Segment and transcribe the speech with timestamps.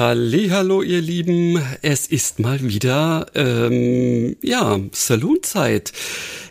[0.00, 5.92] Hallo, ihr Lieben, es ist mal wieder ähm, ja Saloonzeit.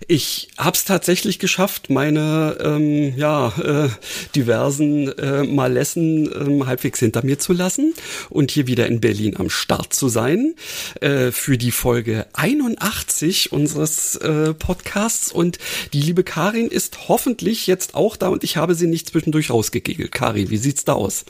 [0.08, 3.90] Ich hab's tatsächlich geschafft, meine ähm, ja äh,
[4.36, 7.96] diversen äh, Malessen ähm, halbwegs hinter mir zu lassen
[8.30, 10.54] und hier wieder in Berlin am Start zu sein
[11.02, 15.58] äh, für die Folge 81 unseres äh, Podcasts und
[15.94, 20.12] die liebe Karin ist hoffentlich jetzt auch da und ich habe sie nicht zwischendurch rausgekegelt.
[20.12, 21.26] Karin, wie sieht's da aus?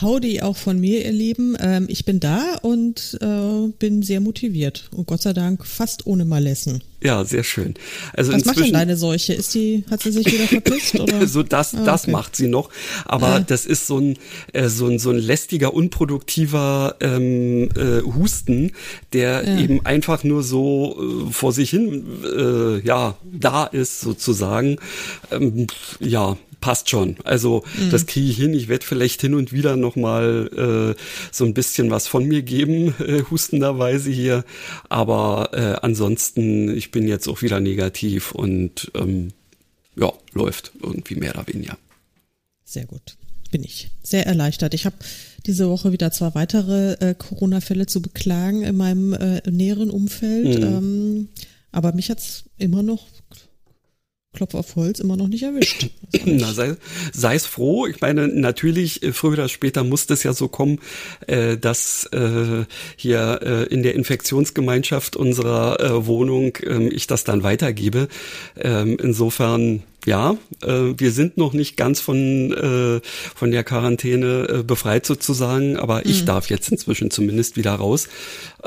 [0.00, 1.56] Howdy auch von mir, ihr Lieben.
[1.60, 4.88] Ähm, ich bin da und äh, bin sehr motiviert.
[4.94, 6.82] Und Gott sei Dank fast ohne Malessen.
[7.02, 7.74] Ja, sehr schön.
[8.12, 9.32] Also Was macht denn deine Seuche?
[9.32, 10.98] Ist die, hat sie sich wieder verpisst?
[11.00, 11.26] Oder?
[11.26, 12.70] so das, ah, das macht sie noch.
[13.04, 13.40] Aber ah.
[13.40, 14.16] das ist so ein,
[14.52, 18.72] äh, so ein, so ein lästiger, unproduktiver ähm, äh, Husten,
[19.12, 19.60] der ja.
[19.60, 24.76] eben einfach nur so äh, vor sich hin, äh, ja, da ist sozusagen.
[25.30, 25.66] Ähm,
[25.98, 27.16] ja, passt schon.
[27.24, 27.90] Also mhm.
[27.90, 28.54] das kriege ich hin.
[28.54, 31.00] Ich werde vielleicht hin und wieder noch mal äh,
[31.32, 34.44] so ein bisschen was von mir geben, äh, hustenderweise hier.
[34.88, 39.32] Aber äh, ansonsten, ich bin jetzt auch wieder negativ und ähm,
[39.96, 41.76] ja, läuft irgendwie mehr oder weniger.
[42.64, 43.16] Sehr gut.
[43.50, 44.74] Bin ich sehr erleichtert.
[44.74, 44.96] Ich habe
[45.46, 50.60] diese Woche wieder zwei weitere äh, Corona-Fälle zu beklagen in meinem äh, näheren Umfeld.
[50.60, 50.64] Mhm.
[50.64, 51.28] Ähm,
[51.72, 53.06] aber mich hat's immer noch
[54.32, 55.90] Klopf auf Holz immer noch nicht erwischt.
[56.24, 56.76] Na, sei,
[57.12, 57.86] sei es froh.
[57.86, 60.78] Ich meine, natürlich, äh, früher oder später muss es ja so kommen,
[61.26, 62.64] äh, dass äh,
[62.96, 68.08] hier äh, in der Infektionsgemeinschaft unserer äh, Wohnung äh, ich das dann weitergebe.
[68.56, 73.00] Ähm, insofern ja, äh, wir sind noch nicht ganz von, äh,
[73.34, 76.02] von der Quarantäne äh, befreit sozusagen, aber mhm.
[76.06, 78.08] ich darf jetzt inzwischen zumindest wieder raus.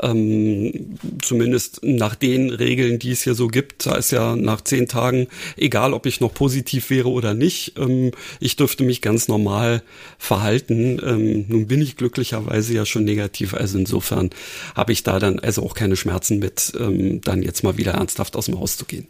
[0.00, 3.86] Ähm, zumindest nach den Regeln, die es hier so gibt.
[3.86, 8.12] Da ist ja nach zehn Tagen, egal ob ich noch positiv wäre oder nicht, ähm,
[8.40, 9.82] ich dürfte mich ganz normal
[10.18, 11.00] verhalten.
[11.04, 14.30] Ähm, nun bin ich glücklicherweise ja schon negativ, also insofern
[14.74, 18.36] habe ich da dann also auch keine Schmerzen mit, ähm, dann jetzt mal wieder ernsthaft
[18.36, 19.06] aus dem Haus zu gehen.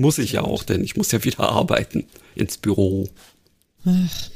[0.00, 3.06] Muss ich ja auch, denn ich muss ja wieder arbeiten ins Büro.
[3.84, 4.30] Ach,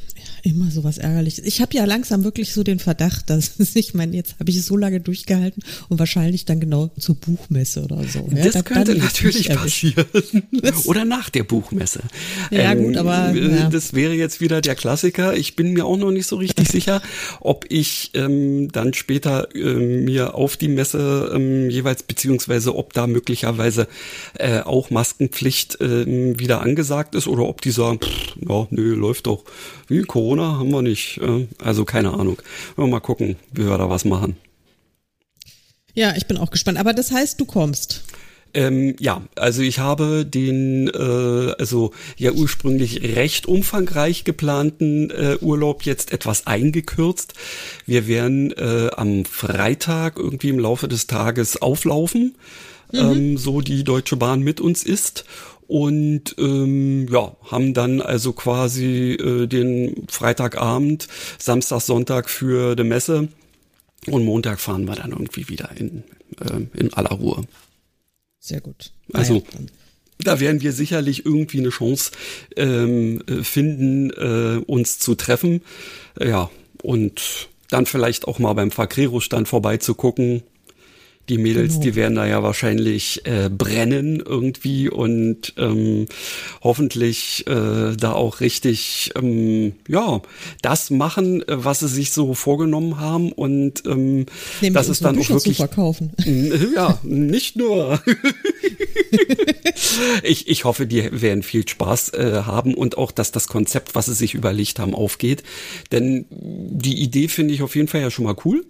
[0.44, 1.44] immer so was Ärgerliches.
[1.47, 4.66] Ich habe ja langsam wirklich so den Verdacht, dass ich meine, jetzt habe ich es
[4.66, 8.28] so lange durchgehalten und wahrscheinlich dann genau zur Buchmesse oder so.
[8.31, 8.44] Ja?
[8.44, 10.05] Das da, könnte natürlich passieren.
[10.84, 12.00] oder nach der Buchmesse.
[12.50, 13.34] Ja, ähm, gut, aber.
[13.34, 13.71] Äh, ja.
[13.71, 15.34] Das wäre jetzt wieder der Klassiker.
[15.34, 17.00] Ich bin mir auch noch nicht so richtig sicher,
[17.41, 23.06] ob ich ähm, dann später ähm, mir auf die Messe ähm, jeweils, beziehungsweise ob da
[23.06, 23.88] möglicherweise
[24.38, 29.26] äh, auch Maskenpflicht äh, wieder angesagt ist oder ob die sagen, pff, ja, nö, läuft
[29.26, 29.44] doch.
[29.88, 31.20] Wie Corona Corona haben wir nicht.
[31.62, 32.42] Also keine Ahnung.
[32.76, 34.36] Mal gucken, wie wir da was machen.
[35.94, 36.78] Ja, ich bin auch gespannt.
[36.78, 38.02] Aber das heißt, du kommst.
[38.52, 45.82] Ähm, ja, also ich habe den, äh, also ja ursprünglich recht umfangreich geplanten äh, Urlaub
[45.82, 47.34] jetzt etwas eingekürzt.
[47.84, 52.36] Wir werden äh, am Freitag irgendwie im Laufe des Tages auflaufen,
[52.92, 52.98] mhm.
[52.98, 55.24] ähm, so die Deutsche Bahn mit uns ist
[55.66, 61.08] und ähm, ja, haben dann also quasi äh, den Freitagabend,
[61.38, 63.28] Samstag, Sonntag für die Messe
[64.06, 66.04] und Montag fahren wir dann irgendwie wieder in,
[66.41, 67.44] äh, in aller Ruhe.
[68.38, 68.92] Sehr gut.
[69.12, 69.42] Also
[70.19, 72.12] da werden wir sicherlich irgendwie eine Chance
[72.56, 75.62] ähm, äh, finden, äh, uns zu treffen.
[76.20, 76.50] Ja,
[76.82, 80.42] und dann vielleicht auch mal beim Fakrero-Stand vorbeizugucken
[81.28, 81.82] die Mädels, genau.
[81.82, 86.06] die werden da ja wahrscheinlich äh, brennen irgendwie und ähm,
[86.62, 90.20] hoffentlich äh, da auch richtig ähm, ja
[90.62, 94.26] das machen, äh, was sie sich so vorgenommen haben und ähm,
[94.60, 96.12] das ist dann Bücher auch wirklich zu verkaufen.
[96.74, 98.02] Ja, nicht nur.
[100.22, 104.06] ich, ich hoffe, die werden viel Spaß äh, haben und auch, dass das Konzept, was
[104.06, 105.43] sie sich überlegt haben, aufgeht.
[105.93, 108.64] Denn die Idee finde ich auf jeden Fall ja schon mal cool.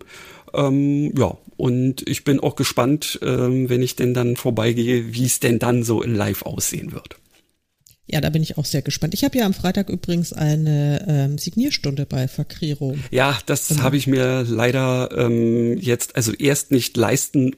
[0.55, 5.41] Ähm, ja, und ich bin auch gespannt, ähm, wenn ich denn dann vorbeigehe, wie es
[5.41, 7.17] denn dann so in Live aussehen wird.
[8.07, 9.15] Ja, da bin ich auch sehr gespannt.
[9.15, 12.97] Ich habe ja am Freitag übrigens eine ähm, Signierstunde bei Fakriro.
[13.11, 13.83] Ja, das genau.
[13.83, 17.57] habe ich mir leider ähm, jetzt also erst nicht leisten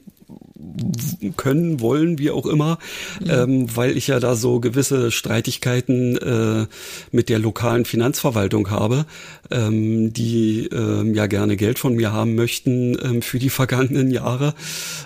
[1.37, 2.79] können, wollen, wie auch immer,
[3.21, 3.29] mhm.
[3.29, 6.67] ähm, weil ich ja da so gewisse Streitigkeiten äh,
[7.11, 9.05] mit der lokalen Finanzverwaltung habe,
[9.51, 14.53] ähm, die ähm, ja gerne Geld von mir haben möchten ähm, für die vergangenen Jahre.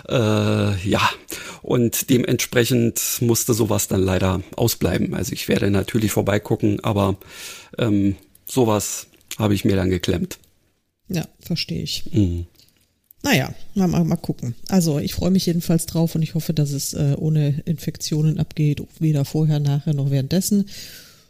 [0.08, 1.08] Äh, ja,
[1.62, 5.14] Und dementsprechend musste sowas dann leider ausbleiben.
[5.14, 7.16] Also ich werde natürlich vorbeigucken, aber
[7.78, 9.06] ähm, sowas
[9.38, 10.38] habe ich mir dann geklemmt.
[11.08, 12.04] Ja, verstehe ich.
[12.12, 12.46] Mhm.
[13.22, 14.54] Naja, mal, mal, mal gucken.
[14.68, 18.82] Also ich freue mich jedenfalls drauf und ich hoffe, dass es äh, ohne Infektionen abgeht,
[18.98, 20.66] weder vorher, nachher noch währenddessen.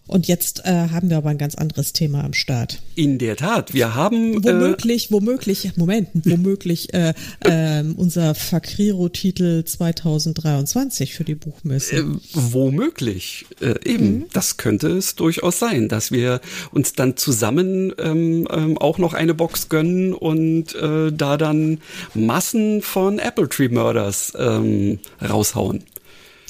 [0.08, 2.82] Und jetzt äh, haben wir aber ein ganz anderes Thema am Start.
[2.96, 9.64] In der Tat, wir haben äh, womöglich, äh, womöglich, Moment, womöglich äh, äh, unser Fakriro-Titel
[9.64, 11.96] 2023 für die Buchmesse.
[11.96, 12.04] Äh,
[12.34, 14.12] womöglich, äh, eben.
[14.12, 14.24] Mhm.
[14.32, 16.40] Das könnte es durchaus sein, dass wir
[16.72, 21.78] uns dann zusammen ähm, ähm, auch noch eine Box gönnen und äh, da dann
[22.14, 25.84] Massen von Apple Tree Murders ähm, raushauen.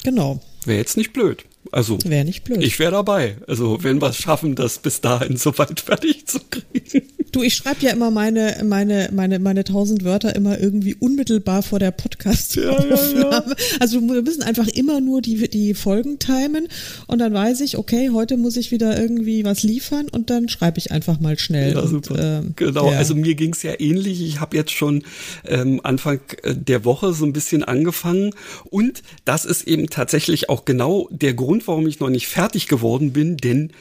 [0.03, 0.41] Genau.
[0.65, 1.45] Wäre jetzt nicht blöd.
[1.73, 2.63] Also wäre nicht blöd.
[2.63, 3.37] Ich wäre dabei.
[3.47, 7.07] Also wenn wir es schaffen, das bis dahin soweit fertig zu kriegen.
[7.31, 11.79] Du, ich schreibe ja immer meine meine meine meine tausend Wörter immer irgendwie unmittelbar vor
[11.79, 13.45] der Podcast ja, ja, ja.
[13.79, 16.67] Also wir müssen einfach immer nur die die Folgen timen
[17.07, 20.77] und dann weiß ich, okay, heute muss ich wieder irgendwie was liefern und dann schreibe
[20.77, 21.73] ich einfach mal schnell.
[21.73, 22.13] Ja, super.
[22.13, 22.89] Und, ähm, genau.
[22.89, 24.21] Also mir ging es ja ähnlich.
[24.21, 25.03] Ich habe jetzt schon
[25.47, 28.29] ähm, Anfang äh, der Woche so ein bisschen angefangen
[28.65, 32.67] und das ist eben tatsächlich auch genau der Grund Grund, warum ich noch nicht fertig
[32.67, 33.71] geworden bin, denn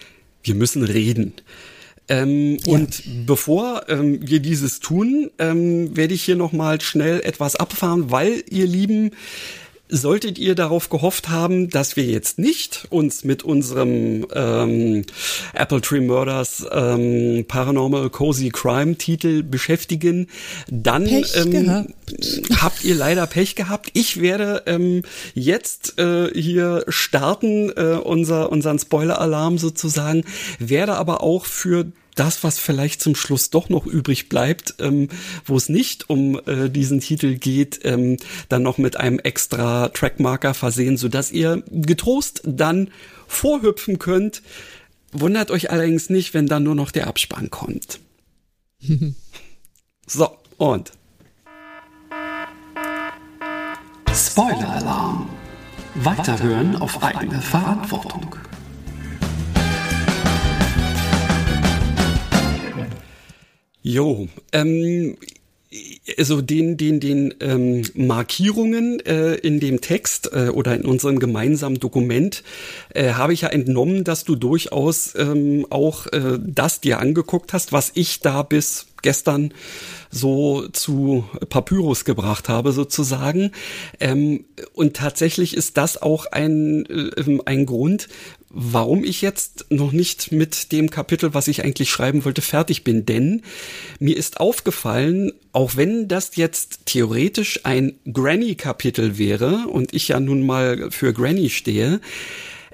[0.43, 1.35] wir müssen reden.
[2.09, 2.73] Ähm, ja.
[2.73, 8.11] Und bevor ähm, wir dieses tun, ähm, werde ich hier noch mal schnell etwas abfahren,
[8.11, 9.13] weil ihr Lieben,
[9.95, 15.05] Solltet ihr darauf gehofft haben, dass wir jetzt nicht uns mit unserem ähm,
[15.53, 20.29] Apple Tree Murders ähm, Paranormal Cozy Crime Titel beschäftigen,
[20.71, 21.89] dann ähm,
[22.57, 23.91] habt ihr leider Pech gehabt.
[23.93, 25.03] Ich werde ähm,
[25.35, 30.25] jetzt äh, hier starten, äh, unser, unseren Spoiler-Alarm sozusagen,
[30.59, 35.09] werde aber auch für das, was vielleicht zum Schluss doch noch übrig bleibt, ähm,
[35.45, 38.19] wo es nicht um äh, diesen Titel geht, ähm,
[38.49, 42.91] dann noch mit einem extra Trackmarker versehen, so dass ihr getrost dann
[43.27, 44.43] vorhüpfen könnt.
[45.13, 48.01] Wundert euch allerdings nicht, wenn dann nur noch der Abspann kommt.
[50.07, 50.93] so, und.
[54.15, 55.29] Spoiler-Alarm.
[55.95, 58.37] Weiterhören auf eigene Verantwortung.
[63.83, 65.17] Jo, ähm,
[66.19, 71.81] also den den den ähm, Markierungen äh, in dem Text äh, oder in unserem gemeinsamen
[71.81, 72.43] Dokument
[72.95, 77.73] äh, habe ich ja entnommen, dass du durchaus ähm, auch äh, das dir angeguckt hast,
[77.73, 79.53] was ich da bis gestern
[80.11, 83.51] so zu Papyrus gebracht habe sozusagen.
[83.99, 84.45] Ähm,
[84.75, 88.09] und tatsächlich ist das auch ein, äh, ein Grund,
[88.55, 93.07] warum ich jetzt noch nicht mit dem Kapitel, was ich eigentlich schreiben wollte, fertig bin.
[93.07, 93.43] Denn
[93.99, 100.45] mir ist aufgefallen, auch wenn das jetzt theoretisch ein Granny-Kapitel wäre und ich ja nun
[100.45, 102.01] mal für Granny stehe,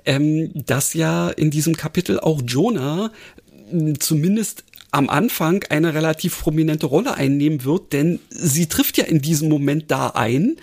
[0.04, 3.12] ähm, dass ja in diesem Kapitel auch Jonah
[3.70, 9.20] hm, zumindest am Anfang eine relativ prominente Rolle einnehmen wird, denn sie trifft ja in
[9.20, 10.56] diesem Moment da ein.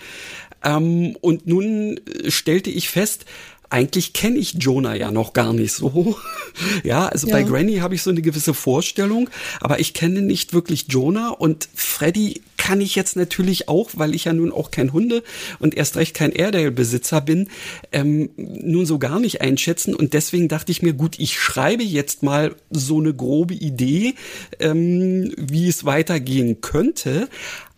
[0.64, 3.24] Ähm, und nun stellte ich fest,
[3.70, 6.16] eigentlich kenne ich Jonah ja noch gar nicht so.
[6.84, 7.34] ja, also ja.
[7.34, 9.28] bei Granny habe ich so eine gewisse Vorstellung,
[9.60, 14.24] aber ich kenne nicht wirklich Jonah und Freddy kann ich jetzt natürlich auch, weil ich
[14.24, 15.22] ja nun auch kein Hunde
[15.58, 17.48] und erst recht kein Airedale-Besitzer bin,
[17.92, 22.22] ähm, nun so gar nicht einschätzen und deswegen dachte ich mir, gut, ich schreibe jetzt
[22.22, 24.14] mal so eine grobe Idee,
[24.58, 27.28] ähm, wie es weitergehen könnte,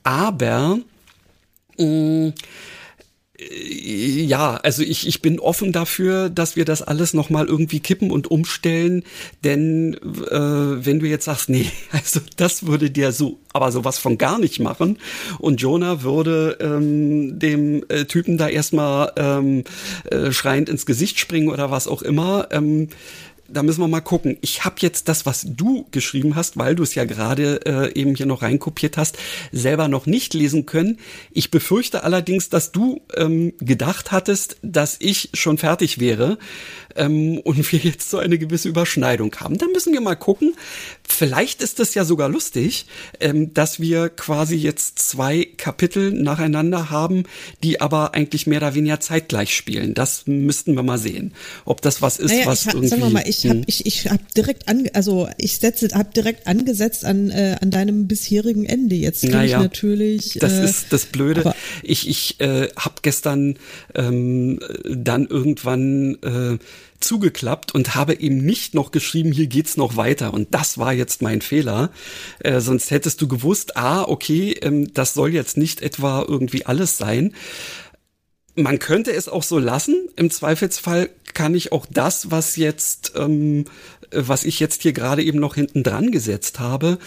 [0.04, 0.78] aber
[1.78, 2.32] mh,
[3.40, 8.28] ja, also ich, ich bin offen dafür, dass wir das alles nochmal irgendwie kippen und
[8.28, 9.04] umstellen,
[9.44, 14.18] denn äh, wenn du jetzt sagst, nee, also das würde dir so, aber sowas von
[14.18, 14.98] gar nicht machen.
[15.38, 19.62] Und Jonah würde ähm, dem äh, Typen da erstmal ähm,
[20.10, 22.88] äh, schreiend ins Gesicht springen oder was auch immer, ähm,
[23.48, 24.36] da müssen wir mal gucken.
[24.42, 28.14] Ich habe jetzt das, was du geschrieben hast, weil du es ja gerade äh, eben
[28.14, 29.18] hier noch reinkopiert hast,
[29.52, 30.98] selber noch nicht lesen können.
[31.32, 36.38] Ich befürchte allerdings, dass du ähm, gedacht hattest, dass ich schon fertig wäre
[36.98, 39.58] ähm, und wir jetzt so eine gewisse Überschneidung haben.
[39.58, 40.54] Da müssen wir mal gucken.
[41.02, 42.86] Vielleicht ist es ja sogar lustig,
[43.20, 47.24] ähm, dass wir quasi jetzt zwei Kapitel nacheinander haben,
[47.62, 49.94] die aber eigentlich mehr oder weniger zeitgleich spielen.
[49.94, 51.32] Das müssten wir mal sehen,
[51.64, 52.88] ob das was ist, naja, was ich, irgendwie.
[52.88, 53.64] Sagen wir mal, ich habe hm.
[53.66, 58.06] ich, ich hab direkt an, also ich setze, habe direkt angesetzt an äh, an deinem
[58.06, 58.96] bisherigen Ende.
[58.96, 60.38] Jetzt naja, ich natürlich.
[60.40, 61.54] Das äh, ist das Blöde.
[61.82, 63.56] Ich ich äh, habe gestern
[63.94, 66.58] ähm, dann irgendwann äh,
[67.00, 70.34] zugeklappt und habe eben nicht noch geschrieben, hier geht's noch weiter.
[70.34, 71.90] Und das war jetzt mein Fehler.
[72.40, 76.98] Äh, sonst hättest du gewusst, ah, okay, ähm, das soll jetzt nicht etwa irgendwie alles
[76.98, 77.34] sein.
[78.56, 80.08] man könnte es auch so lassen.
[80.16, 83.66] Im Zweifelsfall kann ich auch das, was jetzt, ähm,
[84.10, 86.98] was ich jetzt hier gerade eben noch hinten dran gesetzt habe,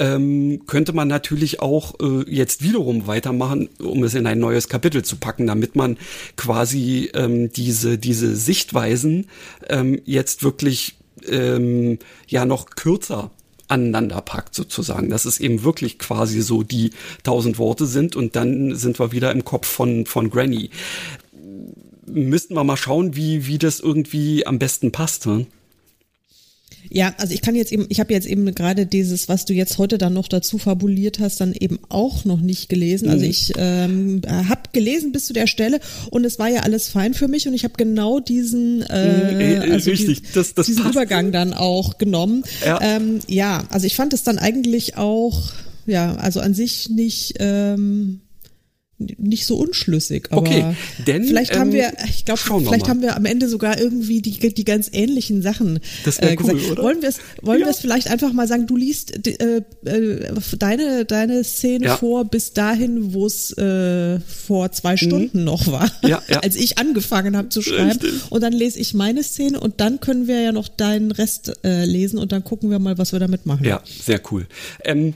[0.00, 5.04] ähm, könnte man natürlich auch äh, jetzt wiederum weitermachen, um es in ein neues Kapitel
[5.04, 5.98] zu packen, damit man
[6.36, 9.26] quasi ähm, diese, diese Sichtweisen
[9.68, 10.96] ähm, jetzt wirklich
[11.28, 13.30] ähm, ja noch kürzer
[13.68, 16.92] aneinander packt sozusagen, dass es eben wirklich quasi so die
[17.22, 20.70] tausend Worte sind und dann sind wir wieder im Kopf von, von Granny.
[22.06, 25.26] Müssten wir mal schauen, wie, wie das irgendwie am besten passt.
[25.26, 25.46] Ne?
[26.88, 29.78] Ja, also ich kann jetzt eben, ich habe jetzt eben gerade dieses, was du jetzt
[29.78, 33.08] heute dann noch dazu fabuliert hast, dann eben auch noch nicht gelesen.
[33.08, 33.30] Also mhm.
[33.30, 37.28] ich ähm, habe gelesen bis zu der Stelle und es war ja alles fein für
[37.28, 40.82] mich und ich habe genau diesen, äh, mhm, äh, also Richtig, die, das, das diesen
[40.82, 40.94] passt.
[40.94, 42.44] Übergang dann auch genommen.
[42.64, 42.80] Ja.
[42.82, 45.52] Ähm, ja, also ich fand es dann eigentlich auch,
[45.86, 47.34] ja, also an sich nicht.
[47.38, 48.20] Ähm,
[49.18, 50.28] nicht so unschlüssig.
[50.30, 50.76] Aber okay,
[51.06, 54.52] denn vielleicht haben wir, ähm, ich glaube, vielleicht haben wir am Ende sogar irgendwie die,
[54.52, 56.70] die ganz ähnlichen Sachen das äh, cool, gesagt.
[56.72, 56.82] Oder?
[56.82, 57.66] Wollen wir es wollen ja.
[57.66, 61.96] wir es vielleicht einfach mal sagen, du liest äh, äh, deine, deine Szene ja.
[61.96, 64.98] vor bis dahin, wo es äh, vor zwei mhm.
[64.98, 65.44] Stunden mhm.
[65.44, 66.40] noch war, ja, ja.
[66.42, 68.00] als ich angefangen habe zu schreiben.
[68.00, 68.30] Richtig.
[68.30, 71.84] Und dann lese ich meine Szene und dann können wir ja noch deinen Rest äh,
[71.84, 73.64] lesen und dann gucken wir mal, was wir damit machen.
[73.64, 74.46] Ja, sehr cool.
[74.84, 75.14] Ähm,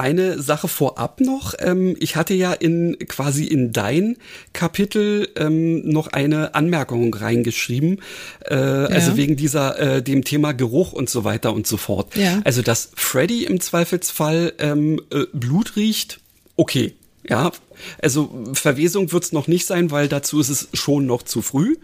[0.00, 1.54] eine Sache vorab noch.
[1.58, 4.16] Ähm, ich hatte ja in quasi in dein
[4.52, 8.00] Kapitel ähm, noch eine Anmerkung reingeschrieben,
[8.48, 8.86] äh, ja.
[8.86, 12.16] also wegen dieser äh, dem Thema Geruch und so weiter und so fort.
[12.16, 12.40] Ja.
[12.44, 16.20] Also dass Freddy im Zweifelsfall ähm, äh, Blut riecht,
[16.56, 16.94] okay.
[17.28, 17.52] Ja,
[18.00, 21.76] also Verwesung wird's noch nicht sein, weil dazu ist es schon noch zu früh.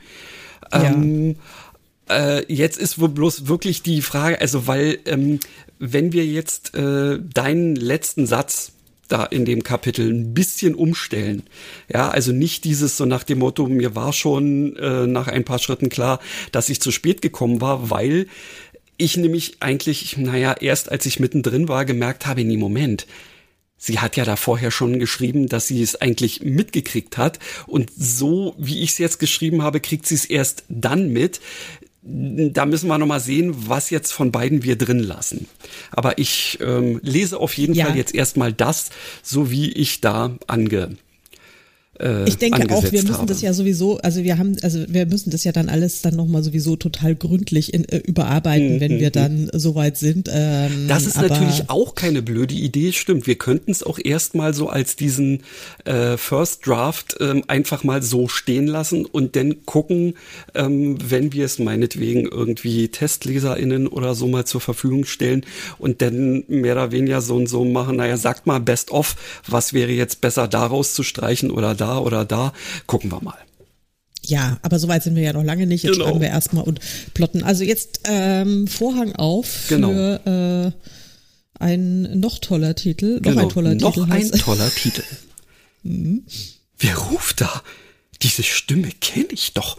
[0.73, 1.35] Ähm, ja.
[2.09, 5.41] Äh, jetzt ist wohl bloß wirklich die Frage, also weil ähm,
[5.79, 8.73] wenn wir jetzt äh, deinen letzten Satz
[9.09, 11.45] da in dem Kapitel ein bisschen umstellen.
[11.93, 15.59] Ja, also nicht dieses so nach dem Motto, mir war schon äh, nach ein paar
[15.59, 16.21] Schritten klar,
[16.53, 18.27] dass ich zu spät gekommen war, weil
[18.97, 23.07] ich nämlich eigentlich, naja, erst als ich mittendrin war, gemerkt habe, nee, Moment,
[23.79, 27.39] Sie hat ja da vorher schon geschrieben, dass sie es eigentlich mitgekriegt hat.
[27.67, 31.41] Und so, wie ich es jetzt geschrieben habe, kriegt sie es erst dann mit
[32.09, 35.49] da müssen wir nochmal sehen, was jetzt von beiden wir drin lassen.
[35.91, 37.87] Aber ich ähm, lese auf jeden ja.
[37.87, 38.91] Fall jetzt erstmal das,
[39.23, 40.97] so wie ich da ange,
[42.01, 43.27] äh, ich denke auch, wir müssen habe.
[43.27, 46.43] das ja sowieso, also wir haben, also wir müssen das ja dann alles dann nochmal
[46.43, 48.81] sowieso total gründlich in, äh, überarbeiten, mhm.
[48.81, 49.51] wenn wir mhm, dann mhm.
[49.55, 50.29] soweit sind.
[50.33, 53.27] Ähm, das ist natürlich auch keine blöde Idee, stimmt.
[53.27, 55.43] Wir könnten es auch erstmal so als diesen
[55.85, 60.15] äh, First Draft ähm, einfach mal so stehen lassen und dann gucken,
[60.55, 65.45] ähm, wenn wir es meinetwegen irgendwie TestleserInnen oder so mal zur Verfügung stellen
[65.79, 69.73] und dann mehr oder weniger so und so machen, naja, sagt mal best of, was
[69.73, 72.53] wäre jetzt besser daraus zu streichen oder da da oder da.
[72.87, 73.39] Gucken wir mal.
[74.25, 75.85] Ja, aber soweit sind wir ja noch lange nicht.
[75.85, 76.07] Jetzt genau.
[76.07, 76.81] schreiben wir erstmal und
[77.15, 77.43] plotten.
[77.43, 79.91] Also jetzt ähm, Vorhang auf genau.
[79.91, 83.17] für äh, ein noch toller Titel.
[83.17, 83.43] Noch genau.
[83.43, 84.07] ein toller noch Titel.
[84.07, 85.03] Noch ein toller Titel.
[85.83, 86.25] Mhm.
[86.79, 87.63] Wer ruft da?
[88.21, 89.77] Diese Stimme kenne ich doch.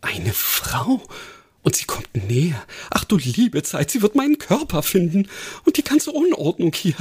[0.00, 1.02] Eine Frau.
[1.68, 2.64] Und sie kommt näher.
[2.88, 5.28] Ach du liebe Zeit, sie wird meinen Körper finden.
[5.66, 6.94] Und die ganze Unordnung hier.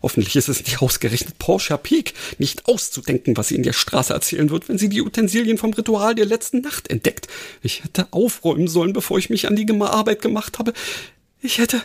[0.00, 2.14] Hoffentlich ist es nicht ausgerechnet Porsche Peak.
[2.38, 6.14] Nicht auszudenken, was sie in der Straße erzählen wird, wenn sie die Utensilien vom Ritual
[6.14, 7.28] der letzten Nacht entdeckt.
[7.60, 10.72] Ich hätte aufräumen sollen, bevor ich mich an die Arbeit gemacht habe.
[11.42, 11.82] Ich hätte...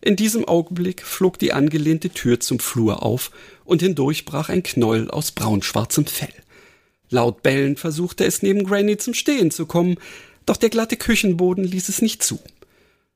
[0.00, 3.30] In diesem Augenblick flog die angelehnte Tür zum Flur auf
[3.64, 6.32] und hindurch brach ein Knäuel aus braunschwarzem Fell.
[7.10, 9.96] Laut bellend versuchte es neben Granny zum Stehen zu kommen,
[10.48, 12.38] doch der glatte Küchenboden ließ es nicht zu.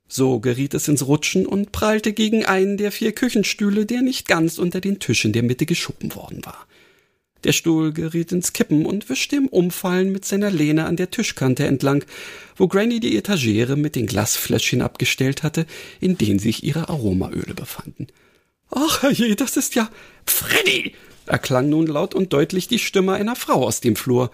[0.08, 4.58] So geriet es ins Rutschen und prallte gegen einen der vier Küchenstühle, der nicht ganz
[4.58, 6.66] unter den Tisch in der Mitte geschoben worden war.
[7.44, 11.66] Der Stuhl geriet ins Kippen und wischte im Umfallen mit seiner Lehne an der Tischkante
[11.66, 12.04] entlang,
[12.56, 15.66] wo Granny die Etagere mit den Glasfläschchen abgestellt hatte,
[16.00, 18.08] in denen sich ihre Aromaöle befanden.
[18.70, 19.90] Ach, herrje, das ist ja
[20.26, 20.94] Freddy!
[21.26, 24.30] erklang nun laut und deutlich die Stimme einer Frau aus dem Flur.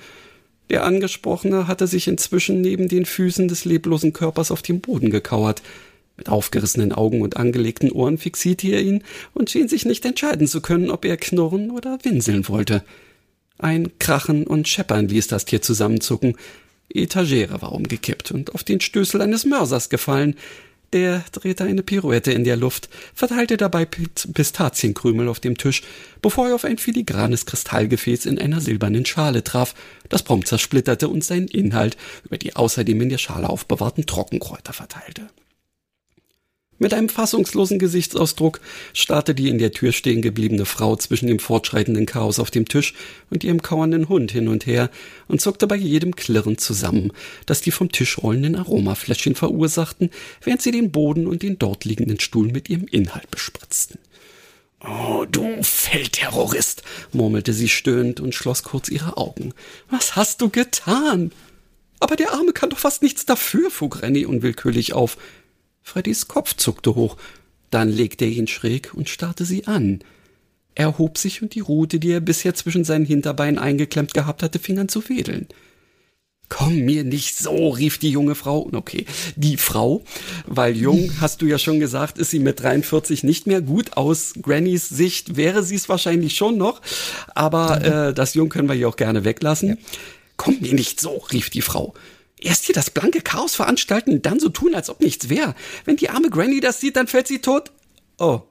[0.71, 5.63] Der Angesprochene hatte sich inzwischen neben den Füßen des leblosen Körpers auf dem Boden gekauert.
[6.17, 10.61] Mit aufgerissenen Augen und angelegten Ohren fixierte er ihn und schien sich nicht entscheiden zu
[10.61, 12.83] können, ob er knurren oder winseln wollte.
[13.57, 16.37] Ein Krachen und Scheppern ließ das Tier zusammenzucken.
[16.93, 20.37] Etagere war umgekippt und auf den Stößel eines Mörsers gefallen.
[20.93, 25.83] Der drehte eine Pirouette in der Luft, verteilte dabei Pistazienkrümel auf dem Tisch,
[26.23, 29.75] bevor er auf ein filigranes Kristallgefäß in einer silbernen Schale traf,
[30.09, 35.29] das prompt zersplitterte und seinen Inhalt über die außerdem in der Schale aufbewahrten Trockenkräuter verteilte.
[36.81, 38.61] Mit einem fassungslosen Gesichtsausdruck
[38.93, 42.95] starrte die in der Tür stehen gebliebene Frau zwischen dem fortschreitenden Chaos auf dem Tisch
[43.31, 44.89] und ihrem kauernden Hund hin und her
[45.27, 47.13] und zuckte bei jedem Klirren zusammen,
[47.47, 50.11] das die vom Tisch rollenden Aromafläschchen verursachten,
[50.45, 53.99] während sie den Boden und den dort liegenden Stuhl mit ihrem Inhalt bespritzten.
[54.81, 59.53] Oh, du Feldterrorist, murmelte sie stöhnend und schloss kurz ihre Augen.
[59.91, 61.33] Was hast du getan?
[61.99, 65.19] Aber der Arme kann doch fast nichts dafür, fuhr Granny unwillkürlich auf.
[65.89, 67.17] Freddys Kopf zuckte hoch,
[67.71, 70.01] dann legte er ihn schräg und starrte sie an.
[70.75, 74.59] Er hob sich und die Rute, die er bisher zwischen seinen Hinterbeinen eingeklemmt gehabt hatte,
[74.59, 75.49] fing an zu wedeln.
[76.51, 78.69] Komm mir nicht so, rief die junge Frau.
[78.73, 80.03] Okay, die Frau,
[80.47, 83.97] weil jung, hast du ja schon gesagt, ist sie mit 43 nicht mehr gut.
[83.97, 86.81] Aus Grannys Sicht wäre sie es wahrscheinlich schon noch,
[87.35, 89.71] aber äh, das Jung können wir hier auch gerne weglassen.
[89.71, 89.77] Ja.
[90.37, 91.95] Komm mir nicht so, rief die Frau.
[92.41, 95.55] Erst hier das blanke Chaos veranstalten, dann so tun, als ob nichts wäre.
[95.85, 97.73] Wenn die arme Granny das sieht, dann fällt sie tot.
[98.19, 98.43] Oh.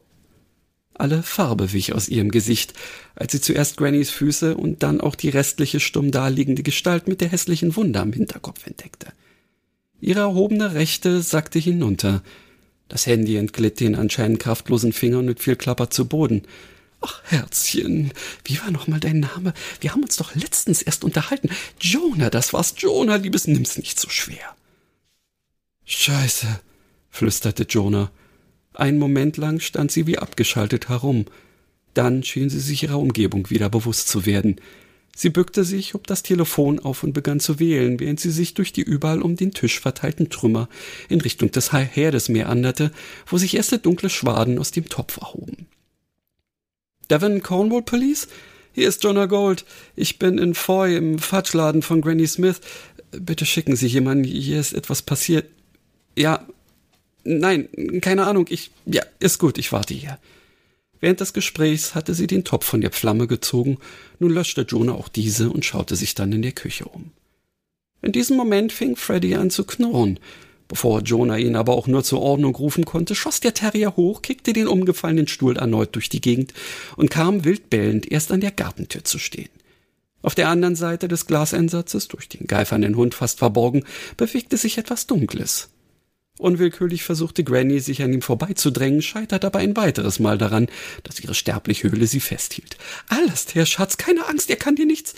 [0.94, 2.74] Alle Farbe wich aus ihrem Gesicht,
[3.15, 7.29] als sie zuerst Grannys Füße und dann auch die restliche stumm daliegende Gestalt mit der
[7.29, 9.08] hässlichen Wunde am Hinterkopf entdeckte.
[10.01, 12.24] Ihre erhobene Rechte sackte hinunter.
[12.88, 16.44] Das Handy entglitt den anscheinend kraftlosen Fingern mit viel Klapper zu Boden.
[17.07, 18.11] Ach, Herzchen,
[18.43, 19.53] wie war nochmal dein Name?
[19.79, 21.49] Wir haben uns doch letztens erst unterhalten.
[21.79, 22.73] Jonah, das war's.
[22.77, 24.55] Jonah, Liebes, nimm's nicht so schwer.
[25.85, 26.59] Scheiße,
[27.09, 28.11] flüsterte Jonah.
[28.73, 31.25] Einen Moment lang stand sie wie abgeschaltet herum.
[31.93, 34.59] Dann schien sie sich ihrer Umgebung wieder bewusst zu werden.
[35.15, 38.73] Sie bückte sich, hob das Telefon auf und begann zu wählen, während sie sich durch
[38.73, 40.67] die überall um den Tisch verteilten Trümmer
[41.07, 42.91] in Richtung des Herdes meanderte,
[43.25, 45.67] wo sich erste dunkle Schwaden aus dem Topf erhoben.
[47.09, 48.27] Devon Cornwall Police?
[48.73, 49.65] Hier ist Jonah Gold.
[49.95, 52.61] Ich bin in Foy im Fatschladen von Granny Smith.
[53.11, 54.23] Bitte schicken Sie jemanden.
[54.23, 55.45] Hier ist etwas passiert.
[56.15, 56.45] Ja.
[57.23, 57.67] Nein,
[58.01, 58.45] keine Ahnung.
[58.49, 59.57] Ich, ja, ist gut.
[59.57, 60.19] Ich warte hier.
[60.99, 63.77] Während des Gesprächs hatte sie den Topf von der Flamme gezogen.
[64.19, 67.11] Nun löschte Jonah auch diese und schaute sich dann in der Küche um.
[68.01, 70.19] In diesem Moment fing Freddy an zu knurren.
[70.67, 74.53] Bevor Jonah ihn aber auch nur zur Ordnung rufen konnte, schoss der Terrier hoch, kickte
[74.53, 76.53] den umgefallenen Stuhl erneut durch die Gegend
[76.97, 79.49] und kam wild bellend erst an der Gartentür zu stehen.
[80.21, 83.86] Auf der anderen Seite des Glaseinsatzes, durch den geifernden Hund fast verborgen,
[84.17, 85.69] bewegte sich etwas Dunkles.
[86.39, 90.67] Unwillkürlich versuchte Granny, sich an ihm vorbeizudrängen, scheiterte aber ein weiteres Mal daran,
[91.03, 92.77] dass ihre sterbliche Höhle sie festhielt.
[93.08, 95.15] Alles, Herr Schatz, keine Angst, er kann dir nichts.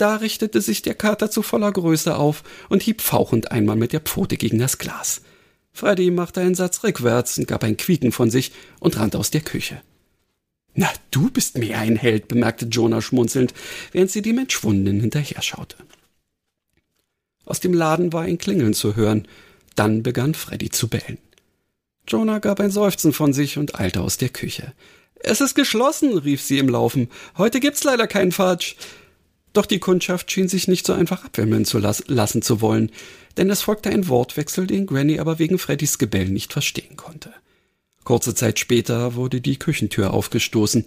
[0.00, 4.00] Da richtete sich der Kater zu voller Größe auf und hieb fauchend einmal mit der
[4.00, 5.20] Pfote gegen das Glas.
[5.74, 9.42] Freddy machte einen Satz rückwärts und gab ein Quieken von sich und rannte aus der
[9.42, 9.82] Küche.
[10.72, 13.52] Na, du bist mehr ein Held, bemerkte Jonah schmunzelnd,
[13.92, 15.76] während sie dem Entschwundenen hinterher schaute.
[17.44, 19.28] Aus dem Laden war ein Klingeln zu hören.
[19.74, 21.18] Dann begann Freddy zu bellen.
[22.08, 24.72] Jonah gab ein Seufzen von sich und eilte aus der Küche.
[25.16, 27.10] Es ist geschlossen, rief sie im Laufen.
[27.36, 28.76] Heute gibt's leider keinen Fatsch.
[29.52, 32.90] Doch die Kundschaft schien sich nicht so einfach abwimmeln zu las lassen zu wollen,
[33.36, 37.32] denn es folgte ein Wortwechsel, den Granny aber wegen Freddys Gebell nicht verstehen konnte.
[38.04, 40.86] Kurze Zeit später wurde die Küchentür aufgestoßen.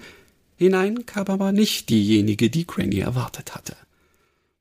[0.58, 3.76] Hinein kam aber nicht diejenige, die Granny erwartet hatte.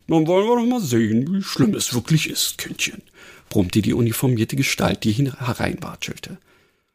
[0.08, 3.02] Nun wollen wir doch mal sehen, wie schlimm es wirklich ist, Kindchen,
[3.48, 6.38] brummte die uniformierte Gestalt, die hereinwatschelte.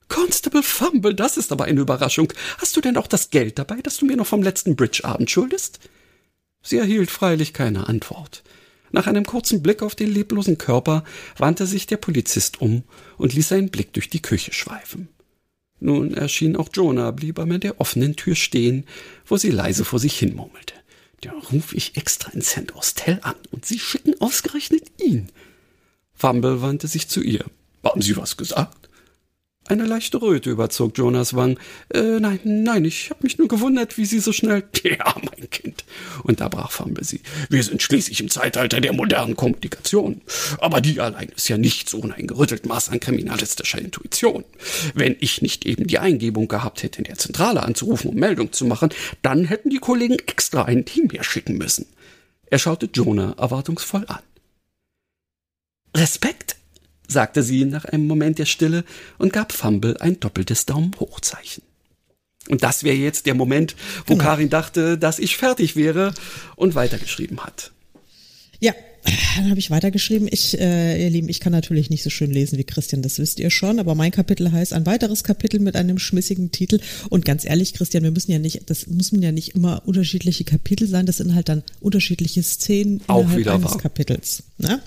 [0.09, 2.31] Constable Fumble, das ist aber eine Überraschung.
[2.59, 5.79] Hast du denn auch das Geld dabei, das du mir noch vom letzten Bridge-Abend schuldest?
[6.67, 8.43] Sie erhielt freilich keine Antwort.
[8.91, 11.05] Nach einem kurzen Blick auf den leblosen Körper
[11.37, 12.83] wandte sich der Polizist um
[13.17, 15.07] und ließ seinen Blick durch die Küche schweifen.
[15.79, 18.85] Nun erschien auch Jonah, blieb in der offenen Tür stehen,
[19.25, 20.73] wo sie leise vor sich hin murmelte.
[21.21, 22.75] Da ruf ich extra in St.
[22.75, 25.29] Austell an und Sie schicken ausgerechnet ihn.
[26.13, 27.45] Fumble wandte sich zu ihr.
[27.81, 28.86] Haben Sie was gesagt?
[29.67, 31.59] Eine leichte Röte überzog Jonas Wang.
[31.93, 34.63] Äh, nein, nein, ich habe mich nur gewundert, wie Sie so schnell.
[34.83, 35.83] Ja, mein Kind,
[36.23, 37.19] unterbrach Fumble sie.
[37.49, 40.21] Wir sind schließlich im Zeitalter der modernen Kommunikation.
[40.59, 44.45] Aber die allein ist ja nichts ohne ein gerüttelt Maß an kriminalistischer Intuition.
[44.93, 48.65] Wenn ich nicht eben die Eingebung gehabt hätte, in der Zentrale anzurufen, um Meldung zu
[48.65, 48.89] machen,
[49.21, 51.85] dann hätten die Kollegen extra ein Team mehr schicken müssen.
[52.45, 54.21] Er schaute Jonah erwartungsvoll an.
[55.95, 56.55] Respekt,
[57.07, 58.83] sagte sie nach einem Moment der Stille
[59.17, 61.63] und gab Fumble ein doppeltes Daumen hochzeichen.
[62.49, 64.23] Und das wäre jetzt der Moment, wo genau.
[64.23, 66.13] Karin dachte, dass ich fertig wäre
[66.55, 67.71] und weitergeschrieben hat.
[68.59, 68.73] Ja,
[69.35, 70.27] dann habe ich weitergeschrieben.
[70.31, 73.39] Ich, äh, ihr Lieben, ich kann natürlich nicht so schön lesen wie Christian, das wisst
[73.39, 76.79] ihr schon, aber mein Kapitel heißt ein weiteres Kapitel mit einem schmissigen Titel.
[77.09, 80.87] Und ganz ehrlich, Christian, wir müssen ja nicht, das müssen ja nicht immer unterschiedliche Kapitel
[80.87, 83.77] sein, das sind halt dann unterschiedliche Szenen Auch innerhalb eines wahr.
[83.77, 84.43] Kapitels.
[84.57, 84.81] Ne?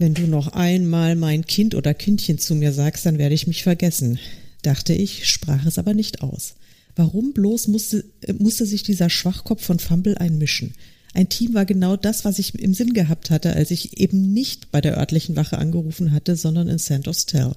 [0.00, 3.62] Wenn du noch einmal mein Kind oder Kindchen zu mir sagst, dann werde ich mich
[3.62, 4.18] vergessen,
[4.62, 6.54] dachte ich, sprach es aber nicht aus.
[6.96, 8.06] Warum bloß musste,
[8.38, 10.72] musste sich dieser Schwachkopf von Fumble einmischen?
[11.12, 14.72] Ein Team war genau das, was ich im Sinn gehabt hatte, als ich eben nicht
[14.72, 17.52] bei der örtlichen Wache angerufen hatte, sondern in Santos Tell.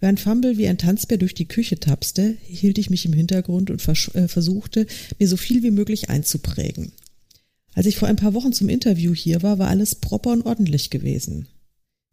[0.00, 3.80] Während Fumble wie ein Tanzbär durch die Küche tapste, hielt ich mich im Hintergrund und
[3.86, 4.88] äh, versuchte,
[5.20, 6.90] mir so viel wie möglich einzuprägen.
[7.78, 10.90] Als ich vor ein paar Wochen zum Interview hier war, war alles proper und ordentlich
[10.90, 11.46] gewesen.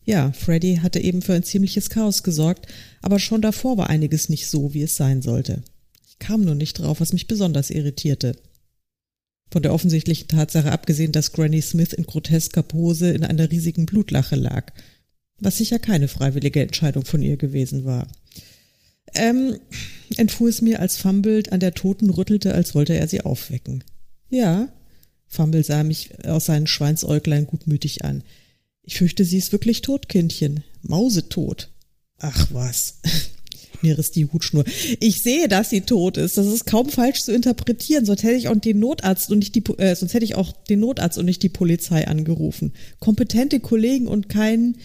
[0.03, 2.67] Ja, Freddy hatte eben für ein ziemliches Chaos gesorgt,
[3.01, 5.63] aber schon davor war einiges nicht so, wie es sein sollte.
[6.07, 8.35] Ich kam nur nicht drauf, was mich besonders irritierte.
[9.49, 14.35] Von der offensichtlichen Tatsache abgesehen, dass Granny Smith in grotesker Pose in einer riesigen Blutlache
[14.35, 14.71] lag,
[15.39, 18.07] was sicher keine freiwillige Entscheidung von ihr gewesen war.
[19.15, 19.57] Ähm,
[20.15, 23.83] entfuhr es mir, als Fumble an der Toten rüttelte, als wollte er sie aufwecken.
[24.29, 24.69] Ja,
[25.35, 28.23] Fumble sah mich aus seinen Schweinsäuglein gutmütig an.
[28.83, 30.63] Ich fürchte, sie ist wirklich tot, Kindchen.
[30.81, 31.69] Mausetot.
[32.19, 32.99] Ach was.
[33.81, 34.63] Mir riss die Hutschnur.
[34.99, 36.37] Ich sehe, dass sie tot ist.
[36.37, 38.05] Das ist kaum falsch zu interpretieren.
[38.05, 40.79] Sonst hätte ich auch den Notarzt und nicht die, äh, sonst hätte ich auch den
[40.79, 42.73] Notarzt und nicht die Polizei angerufen.
[42.99, 44.77] Kompetente Kollegen und kein,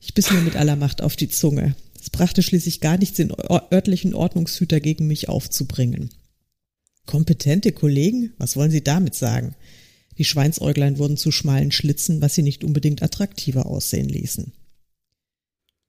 [0.00, 1.74] ich biss mir mit aller Macht auf die Zunge.
[2.00, 3.32] Es brachte schließlich gar nichts, den
[3.72, 6.10] örtlichen Ordnungshüter gegen mich aufzubringen.
[7.06, 8.32] Kompetente Kollegen?
[8.38, 9.54] Was wollen Sie damit sagen?
[10.18, 14.52] Die Schweinsäuglein wurden zu schmalen Schlitzen, was sie nicht unbedingt attraktiver aussehen ließen.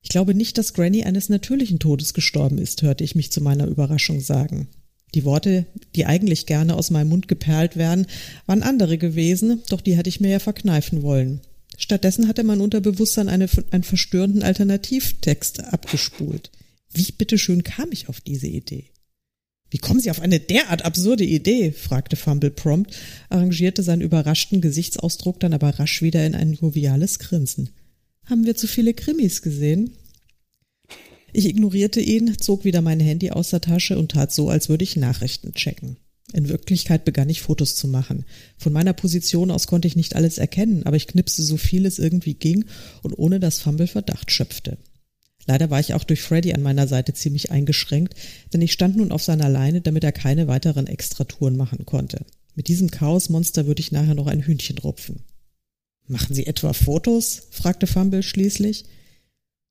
[0.02, 3.66] Ich glaube nicht, dass Granny eines natürlichen Todes gestorben ist, hörte ich mich zu meiner
[3.66, 4.68] Überraschung sagen.
[5.14, 8.06] Die Worte, die eigentlich gerne aus meinem Mund geperlt werden,
[8.46, 11.40] waren andere gewesen, doch die hatte ich mir ja verkneifen wollen.
[11.78, 16.50] Stattdessen hatte mein Unterbewusstsein eine, einen verstörenden Alternativtext abgespult.
[16.92, 18.90] Wie bitteschön kam ich auf diese Idee?
[19.70, 21.72] Wie kommen Sie auf eine derart absurde Idee?
[21.72, 22.96] fragte Fumble prompt,
[23.28, 27.70] arrangierte seinen überraschten Gesichtsausdruck dann aber rasch wieder in ein joviales Grinsen.
[28.24, 29.92] Haben wir zu viele Krimis gesehen?
[31.32, 34.84] Ich ignorierte ihn, zog wieder mein Handy aus der Tasche und tat so, als würde
[34.84, 35.98] ich Nachrichten checken.
[36.32, 38.24] In Wirklichkeit begann ich Fotos zu machen.
[38.58, 41.98] Von meiner Position aus konnte ich nicht alles erkennen, aber ich knipste so viel es
[41.98, 42.66] irgendwie ging
[43.02, 44.78] und ohne dass Fumble Verdacht schöpfte.
[45.48, 48.14] Leider war ich auch durch Freddy an meiner Seite ziemlich eingeschränkt,
[48.52, 52.26] denn ich stand nun auf seiner Leine, damit er keine weiteren Extratouren machen konnte.
[52.54, 55.20] Mit diesem Chaosmonster würde ich nachher noch ein Hühnchen rupfen.
[56.06, 57.48] Machen Sie etwa Fotos?
[57.50, 58.84] fragte Fumble schließlich.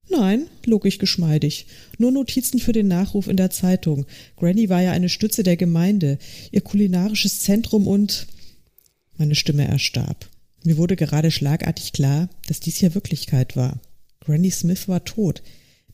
[0.10, 1.68] Nein, log ich geschmeidig.
[2.00, 4.08] Nur Notizen für den Nachruf in der Zeitung.
[4.36, 6.18] Granny war ja eine Stütze der Gemeinde,
[6.52, 8.26] ihr kulinarisches Zentrum und
[9.16, 10.28] meine Stimme erstarb.
[10.64, 13.80] Mir wurde gerade schlagartig klar, dass dies hier Wirklichkeit war.
[14.22, 15.44] Granny Smith war tot.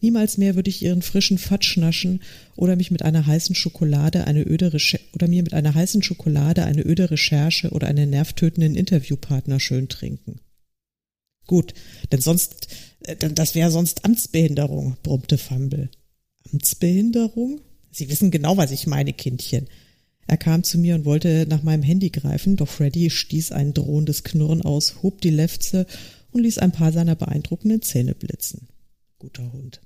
[0.03, 2.21] Niemals mehr würde ich ihren frischen Fatsch naschen
[2.57, 6.65] oder mich mit einer heißen Schokolade eine öde Recher oder mir mit einer heißen Schokolade
[6.65, 10.41] eine öde Recherche oder einen nervtötenden Interviewpartner schön trinken.
[11.47, 11.73] Gut,
[12.11, 12.67] denn sonst,
[13.05, 15.89] äh, denn das wäre sonst Amtsbehinderung, brummte Fumble.
[16.51, 17.61] Amtsbehinderung?
[17.89, 19.67] Sie wissen genau, was ich meine, Kindchen.
[20.27, 24.25] Er kam zu mir und wollte nach meinem Handy greifen, doch Freddy stieß ein drohendes
[24.25, 25.87] Knurren aus, hob die Lefze
[26.31, 28.67] und ließ ein paar seiner beeindruckenden Zähne blitzen.
[29.17, 29.79] Guter Hund.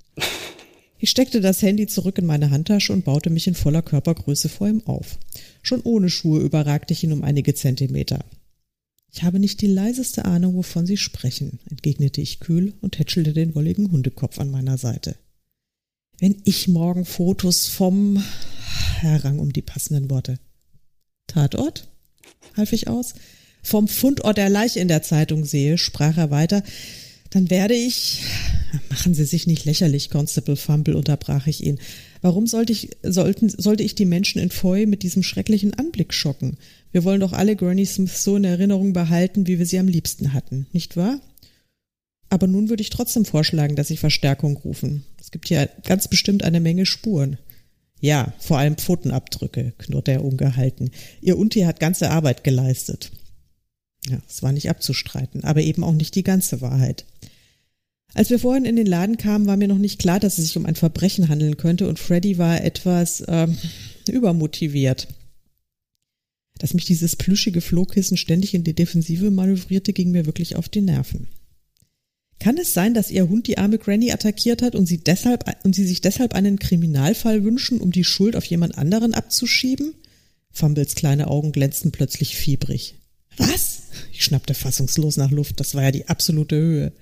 [0.98, 4.68] Ich steckte das Handy zurück in meine Handtasche und baute mich in voller Körpergröße vor
[4.68, 5.18] ihm auf.
[5.62, 8.24] Schon ohne Schuhe überragte ich ihn um einige Zentimeter.
[9.12, 13.54] Ich habe nicht die leiseste Ahnung, wovon Sie sprechen, entgegnete ich kühl und hätschelte den
[13.54, 15.16] wolligen Hundekopf an meiner Seite.
[16.18, 18.22] Wenn ich morgen Fotos vom
[19.02, 20.38] er rang um die passenden Worte.
[21.26, 21.88] Tatort?
[22.56, 23.14] half ich aus.
[23.62, 26.62] Vom Fundort der Leiche in der Zeitung sehe, sprach er weiter,
[27.30, 28.22] dann werde ich.
[28.90, 31.78] Machen Sie sich nicht lächerlich, Constable Fumble, unterbrach ich ihn.
[32.20, 36.58] Warum sollte ich, sollten, sollte ich die Menschen in Foy mit diesem schrecklichen Anblick schocken?
[36.92, 40.32] Wir wollen doch alle Granny Smith so in Erinnerung behalten, wie wir sie am liebsten
[40.32, 41.20] hatten, nicht wahr?
[42.30, 45.04] Aber nun würde ich trotzdem vorschlagen, dass Sie Verstärkung rufen.
[45.18, 47.38] Es gibt hier ganz bestimmt eine Menge Spuren.
[48.00, 50.90] Ja, vor allem Pfotenabdrücke, knurrte er ungehalten.
[51.20, 53.10] Ihr Untier hat ganze Arbeit geleistet.
[54.08, 57.04] Ja, es war nicht abzustreiten, aber eben auch nicht die ganze Wahrheit.
[58.14, 60.56] Als wir vorhin in den Laden kamen, war mir noch nicht klar, dass es sich
[60.56, 63.56] um ein Verbrechen handeln könnte und Freddy war etwas ähm,
[64.08, 65.08] übermotiviert.
[66.58, 70.80] Dass mich dieses plüschige Flohkissen ständig in die Defensive manövrierte, ging mir wirklich auf die
[70.80, 71.28] Nerven.
[72.40, 75.74] Kann es sein, dass ihr Hund die arme Granny attackiert hat und sie deshalb und
[75.74, 79.94] sie sich deshalb einen Kriminalfall wünschen, um die Schuld auf jemand anderen abzuschieben?
[80.50, 82.97] Fumbles kleine Augen glänzten plötzlich fiebrig.
[83.38, 83.82] Was?
[84.12, 85.60] Ich schnappte fassungslos nach Luft.
[85.60, 86.92] Das war ja die absolute Höhe.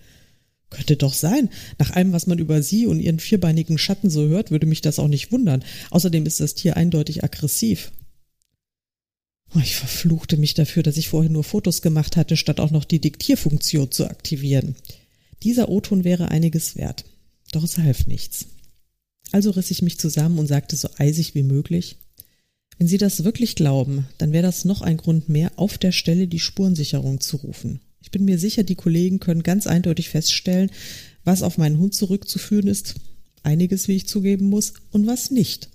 [0.70, 1.48] Könnte doch sein.
[1.78, 4.98] Nach allem, was man über sie und ihren vierbeinigen Schatten so hört, würde mich das
[4.98, 5.64] auch nicht wundern.
[5.90, 7.92] Außerdem ist das Tier eindeutig aggressiv.
[9.54, 12.84] Oh, ich verfluchte mich dafür, dass ich vorher nur Fotos gemacht hatte, statt auch noch
[12.84, 14.74] die Diktierfunktion zu aktivieren.
[15.44, 17.04] Dieser O-Ton wäre einiges wert.
[17.52, 18.46] Doch es half nichts.
[19.32, 21.98] Also riss ich mich zusammen und sagte so eisig wie möglich,
[22.78, 26.28] wenn Sie das wirklich glauben, dann wäre das noch ein Grund mehr, auf der Stelle
[26.28, 27.80] die Spurensicherung zu rufen.
[28.00, 30.70] Ich bin mir sicher, die Kollegen können ganz eindeutig feststellen,
[31.24, 32.94] was auf meinen Hund zurückzuführen ist,
[33.42, 35.70] einiges, wie ich zugeben muss, und was nicht.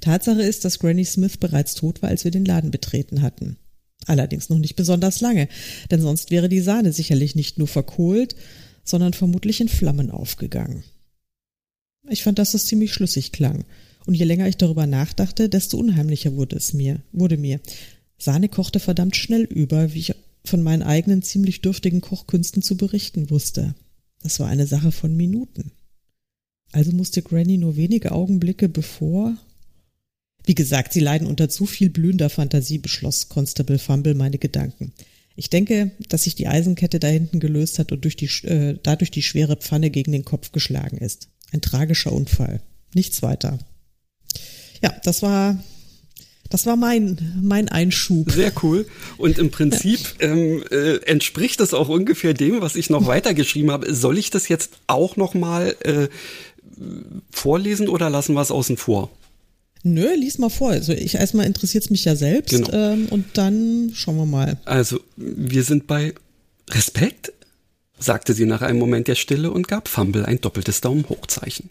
[0.00, 3.56] Tatsache ist, dass Granny Smith bereits tot war, als wir den Laden betreten hatten.
[4.06, 5.48] Allerdings noch nicht besonders lange,
[5.90, 8.34] denn sonst wäre die Sahne sicherlich nicht nur verkohlt,
[8.84, 10.82] sondern vermutlich in Flammen aufgegangen.
[12.08, 13.64] Ich fand, dass das ziemlich schlüssig klang,
[14.08, 17.60] und je länger ich darüber nachdachte, desto unheimlicher wurde es mir, wurde mir.
[18.18, 23.30] Sahne kochte verdammt schnell über, wie ich von meinen eigenen ziemlich dürftigen Kochkünsten zu berichten
[23.30, 23.74] wusste.
[24.22, 25.70] Das war eine Sache von Minuten.
[26.72, 29.36] Also musste Granny nur wenige Augenblicke bevor
[30.48, 34.94] wie gesagt, sie leiden unter zu viel blühender Fantasie, beschloss Constable Fumble meine Gedanken.
[35.36, 39.10] Ich denke, dass sich die Eisenkette da hinten gelöst hat und durch die, äh, dadurch
[39.10, 41.28] die schwere Pfanne gegen den Kopf geschlagen ist.
[41.52, 42.62] Ein tragischer Unfall.
[42.94, 43.58] Nichts weiter.
[44.82, 45.58] Ja, das war
[46.50, 48.30] das war mein, mein Einschub.
[48.30, 48.86] Sehr cool.
[49.18, 50.28] Und im Prinzip ja.
[50.28, 53.94] ähm, äh, entspricht das auch ungefähr dem, was ich noch weitergeschrieben habe.
[53.94, 56.08] Soll ich das jetzt auch noch mal äh,
[57.30, 59.10] vorlesen oder lassen wir es außen vor?
[59.82, 60.70] Nö, lies mal vor.
[60.70, 62.72] Also ich erstmal interessiert es mich ja selbst genau.
[62.72, 64.58] ähm, und dann schauen wir mal.
[64.64, 66.14] Also, wir sind bei
[66.70, 67.32] Respekt,
[67.98, 71.68] sagte sie nach einem Moment der Stille und gab Fumble ein doppeltes Daumen hochzeichen.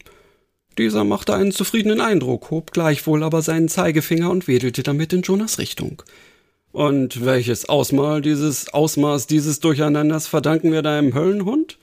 [0.78, 5.58] Dieser machte einen zufriedenen Eindruck, hob gleichwohl aber seinen Zeigefinger und wedelte damit in Jonas
[5.58, 6.02] Richtung.
[6.70, 11.78] Und welches Ausmaß dieses Ausmaß dieses Durcheinanders verdanken wir deinem Höllenhund?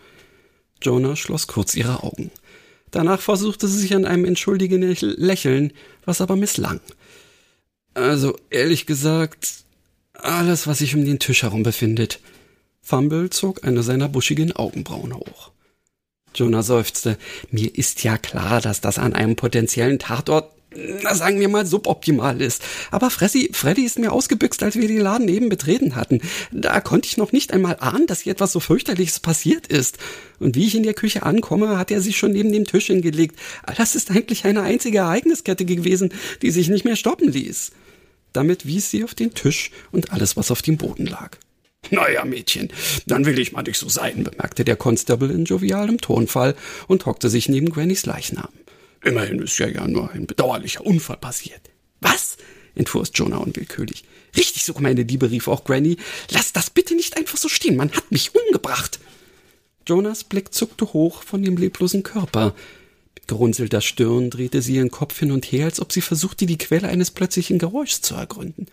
[0.81, 2.31] Jonah schloss kurz ihre Augen.
[2.91, 5.73] Danach versuchte sie sich an einem entschuldigenden Lächeln,
[6.05, 6.79] was aber misslang.
[7.95, 9.65] Also, ehrlich gesagt,
[10.13, 12.21] alles, was sich um den Tisch herum befindet.
[12.81, 15.51] Fumble zog eine seiner buschigen Augenbrauen hoch.
[16.36, 17.17] Jonah seufzte.
[17.52, 20.52] Mir ist ja klar, dass das an einem potenziellen Tatort
[21.04, 22.62] na, sagen wir mal, suboptimal ist.
[22.91, 26.21] Aber Freddy, Freddy ist mir ausgebüxt, als wir den Laden eben betreten hatten.
[26.52, 29.98] Da konnte ich noch nicht einmal ahnen, dass hier etwas so fürchterliches passiert ist.
[30.39, 33.39] Und wie ich in der Küche ankomme, hat er sich schon neben dem Tisch hingelegt.
[33.78, 36.10] Das ist eigentlich eine einzige Ereigniskette gewesen,
[36.41, 37.71] die sich nicht mehr stoppen ließ.
[38.34, 41.38] Damit wies sie auf den Tisch und alles, was auf dem Boden lag.
[41.91, 42.69] Naja, Mädchen,
[43.06, 46.56] dann will ich mal nicht so sein, bemerkte der Constable in jovialem Tonfall
[46.88, 48.50] und hockte sich neben Grannys Leichnam.
[49.04, 51.62] Immerhin ist ja ja nur ein bedauerlicher Unfall passiert.
[52.02, 52.38] Was?
[52.76, 54.04] entfuhr es Jonah unwillkürlich.
[54.36, 55.98] Richtig so, meine Liebe, rief auch Granny.
[56.30, 57.78] Lass das bitte nicht einfach so stehen.
[57.78, 59.00] Man hat mich umgebracht.
[59.88, 62.56] Jonas Blick zuckte hoch von dem leblosen Körper.
[63.15, 66.58] Mit gerunzelter Stirn drehte sie ihren Kopf hin und her, als ob sie versuchte, die
[66.58, 68.67] Quelle eines plötzlichen Geräuschs zu ergründen.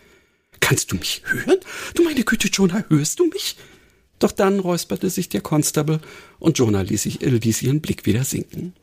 [0.63, 1.59] Kannst du mich hören?
[1.93, 3.57] Du meine Güte, Jonah, hörst du mich?
[4.19, 5.99] Doch dann räusperte sich der Constable
[6.39, 8.73] und Jonah ließ, sich, ließ ihren Blick wieder sinken.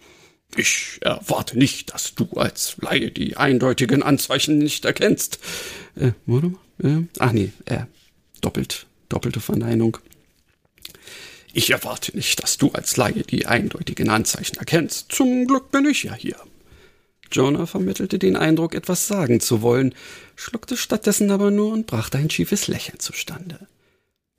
[0.56, 5.38] Ich erwarte nicht, dass du als Laie die eindeutigen Anzeichen nicht erkennst.
[5.96, 6.60] Äh, warte mal.
[6.82, 7.84] Äh, ach nee, äh,
[8.42, 9.96] doppelt, doppelte Verneinung.
[11.54, 15.12] Ich erwarte nicht, dass du als Laie die eindeutigen Anzeichen erkennst.
[15.12, 16.36] Zum Glück bin ich ja hier.
[17.32, 19.94] Jonah vermittelte den Eindruck, etwas sagen zu wollen,
[20.36, 23.66] schluckte stattdessen aber nur und brachte ein schiefes Lächeln zustande.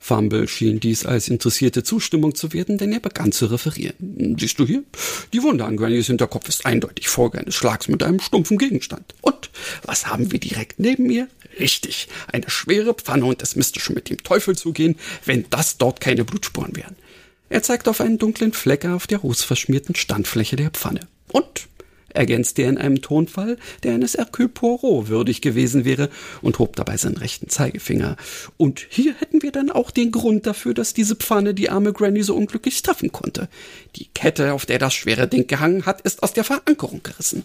[0.03, 4.35] Fumble schien dies als interessierte Zustimmung zu werden, denn er begann zu referieren.
[4.39, 4.83] Siehst du hier?
[5.31, 9.13] Die Wunde an Grannys Hinterkopf ist eindeutig Folge eines Schlags mit einem stumpfen Gegenstand.
[9.21, 9.51] Und
[9.83, 11.27] was haben wir direkt neben mir?
[11.59, 16.01] Richtig, eine schwere Pfanne und es müsste schon mit dem Teufel zugehen, wenn das dort
[16.01, 16.95] keine Blutspuren wären.
[17.49, 21.01] Er zeigte auf einen dunklen Fleck auf der rußverschmierten Standfläche der Pfanne.
[21.31, 21.67] Und
[22.13, 26.09] ergänzte er in einem Tonfall, der eines Hercule Poirot würdig gewesen wäre
[26.41, 28.17] und hob dabei seinen rechten Zeigefinger.
[28.57, 32.23] Und hier hätten wir dann auch den Grund dafür, dass diese Pfanne die arme Granny
[32.23, 33.49] so unglücklich treffen konnte.
[33.95, 37.43] Die Kette, auf der das schwere Ding gehangen hat, ist aus der Verankerung gerissen.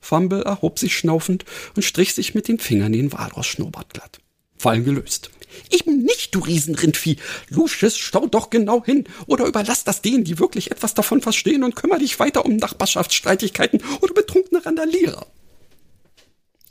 [0.00, 4.20] Fumble erhob sich schnaufend und strich sich mit den Fingern den Walross-Schnurrbart glatt.
[4.66, 5.30] Fall gelöst.
[5.70, 7.18] Eben nicht, du Riesenrindvieh.
[7.50, 9.04] Lucius, stau doch genau hin.
[9.28, 13.80] Oder überlass das denen, die wirklich etwas davon verstehen und kümmere dich weiter um Nachbarschaftsstreitigkeiten
[14.00, 15.24] oder betrunkene Randalierer.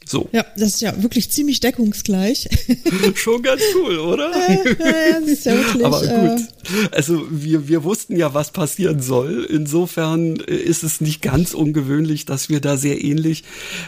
[0.07, 0.29] So.
[0.31, 2.47] Ja, das ist ja wirklich ziemlich deckungsgleich.
[3.15, 4.31] Schon ganz cool, oder?
[4.31, 5.85] Ja, ja, das ist ja wirklich.
[5.85, 6.41] Aber gut.
[6.41, 9.47] Äh, also wir, wir wussten ja, was passieren soll.
[9.49, 13.43] Insofern äh, ist es nicht ganz ungewöhnlich, dass wir da sehr ähnlich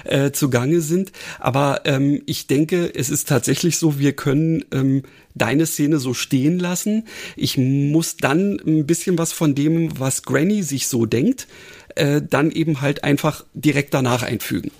[0.05, 1.11] äh, zugange sind.
[1.39, 5.03] Aber ähm, ich denke, es ist tatsächlich so, wir können ähm,
[5.35, 7.03] deine Szene so stehen lassen.
[7.35, 11.47] Ich muss dann ein bisschen was von dem, was Granny sich so denkt,
[11.93, 14.71] äh, dann eben halt einfach direkt danach einfügen.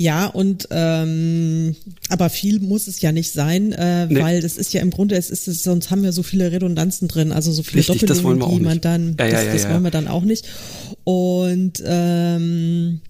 [0.00, 1.74] Ja, und ähm,
[2.08, 4.20] aber viel muss es ja nicht sein, äh, nee.
[4.20, 7.08] weil das ist ja im Grunde, es ist es, sonst haben wir so viele Redundanzen
[7.08, 9.82] drin, also so viele Richtig, Doppelungen, die man dann, ja, ja, das, ja, das wollen
[9.82, 10.46] wir dann auch nicht.
[11.02, 13.00] Und ähm,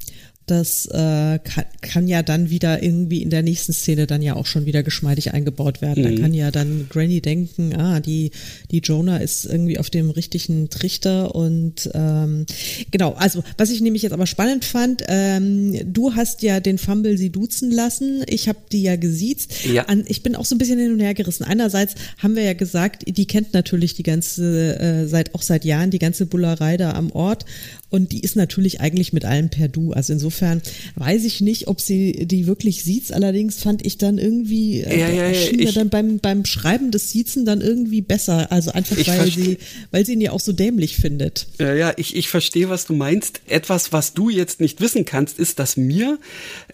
[0.51, 4.47] das äh, kann, kann ja dann wieder irgendwie in der nächsten Szene dann ja auch
[4.47, 6.05] schon wieder geschmeidig eingebaut werden.
[6.05, 6.17] Mhm.
[6.17, 8.31] Da kann ja dann Granny denken, ah, die,
[8.71, 12.47] die Jonah ist irgendwie auf dem richtigen Trichter und ähm,
[12.91, 17.19] genau, also was ich nämlich jetzt aber spannend fand, ähm, du hast ja den Fumble
[17.19, 19.53] sie duzen lassen, ich habe die ja gesiezt.
[19.65, 19.85] Ja.
[19.85, 21.45] An, ich bin auch so ein bisschen hin und her gerissen.
[21.45, 25.91] Einerseits haben wir ja gesagt, die kennt natürlich die ganze, äh, seit auch seit Jahren
[25.91, 27.45] die ganze Bullerei da am Ort
[27.91, 29.93] und die ist natürlich eigentlich mit allem per Du.
[29.93, 30.61] Also insofern
[30.97, 33.13] weiß ich nicht, ob sie die wirklich sieht.
[33.13, 37.11] Allerdings fand ich dann irgendwie, äh, ja, ja, schien mir dann beim, beim Schreiben des
[37.11, 38.53] Siezen dann irgendwie besser.
[38.53, 39.59] Also einfach, weil sie,
[39.91, 41.47] weil sie ihn ja auch so dämlich findet.
[41.59, 43.41] Ja, ja, ich, ich verstehe, was du meinst.
[43.47, 46.19] Etwas, was du jetzt nicht wissen kannst, ist, dass mir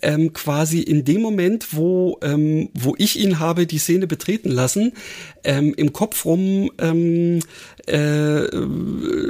[0.02, 4.92] ähm, quasi in dem Moment, wo, ähm, wo ich ihn habe die Szene betreten lassen,
[5.44, 7.40] ähm, im Kopf rum ähm,
[7.86, 8.46] äh,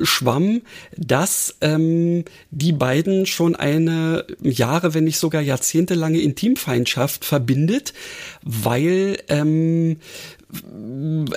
[0.05, 0.63] schwamm,
[0.97, 7.95] dass ähm, die beiden schon eine Jahre, wenn nicht sogar jahrzehntelange Intimfeindschaft verbindet,
[8.43, 9.97] weil ähm,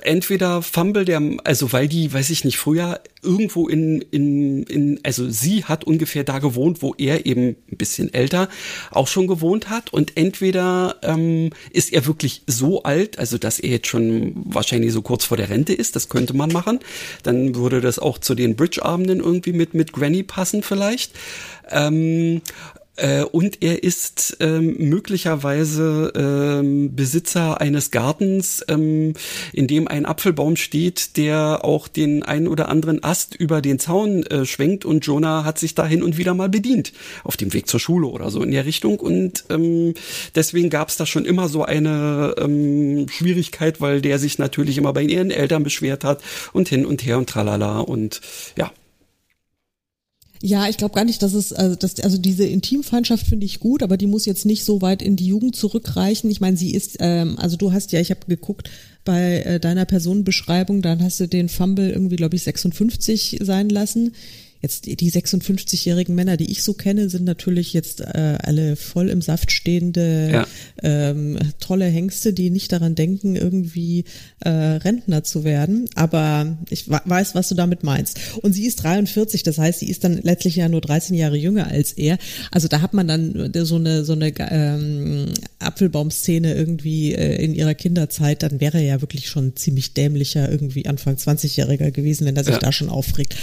[0.04, 5.30] entweder Fumble der, also weil die, weiß ich nicht, früher irgendwo in, in, in, also
[5.30, 8.50] sie hat ungefähr da gewohnt, wo er eben ein bisschen älter
[8.92, 13.70] auch schon gewohnt hat und entweder ähm, ist er wirklich so alt, also dass er
[13.70, 16.80] jetzt schon wahrscheinlich so kurz vor der Rente ist, das könnte man machen,
[17.24, 21.12] dann würde das auch zu den Bridge-Abenden irgendwie mit, mit Granny passen vielleicht.
[21.70, 22.42] Ähm,
[22.98, 29.14] äh, und er ist ähm, möglicherweise ähm, Besitzer eines Gartens, ähm,
[29.54, 34.24] in dem ein Apfelbaum steht, der auch den einen oder anderen Ast über den Zaun
[34.24, 34.84] äh, schwenkt.
[34.84, 36.92] Und Jonah hat sich da hin und wieder mal bedient.
[37.24, 39.00] Auf dem Weg zur Schule oder so in der Richtung.
[39.00, 39.94] Und ähm,
[40.36, 44.94] deswegen gab es da schon immer so eine ähm, Schwierigkeit, weil der sich natürlich immer
[44.94, 46.22] bei ihren Eltern beschwert hat.
[46.52, 47.80] Und hin und her und tralala.
[47.80, 48.22] Und
[48.58, 48.72] ja,
[50.42, 53.84] ja, ich glaube gar nicht, dass es, also, dass, also diese Intimfeindschaft finde ich gut,
[53.84, 56.30] aber die muss jetzt nicht so weit in die Jugend zurückreichen.
[56.30, 58.70] Ich meine, sie ist, ähm, also du hast ja, ich habe geguckt
[59.04, 64.14] bei äh, deiner Personenbeschreibung, dann hast du den Fumble irgendwie, glaube ich, 56 sein lassen.
[64.62, 69.22] Jetzt die 56-jährigen Männer, die ich so kenne, sind natürlich jetzt äh, alle voll im
[69.22, 70.48] Saft stehende ja.
[70.82, 74.06] ähm, tolle Hengste, die nicht daran denken, irgendwie
[74.40, 75.88] äh, Rentner zu werden.
[75.96, 78.20] Aber ich weiß, was du damit meinst.
[78.42, 81.68] Und sie ist 43, das heißt, sie ist dann letztlich ja nur 13 Jahre jünger
[81.68, 82.18] als er.
[82.52, 85.26] Also da hat man dann so eine so eine ähm,
[85.60, 90.88] Apfelbaumszene irgendwie äh, in ihrer Kinderzeit, dann wäre er ja wirklich schon ziemlich dämlicher irgendwie
[90.88, 92.60] Anfang 20-Jähriger gewesen, wenn er sich ja.
[92.60, 93.36] da schon aufregt.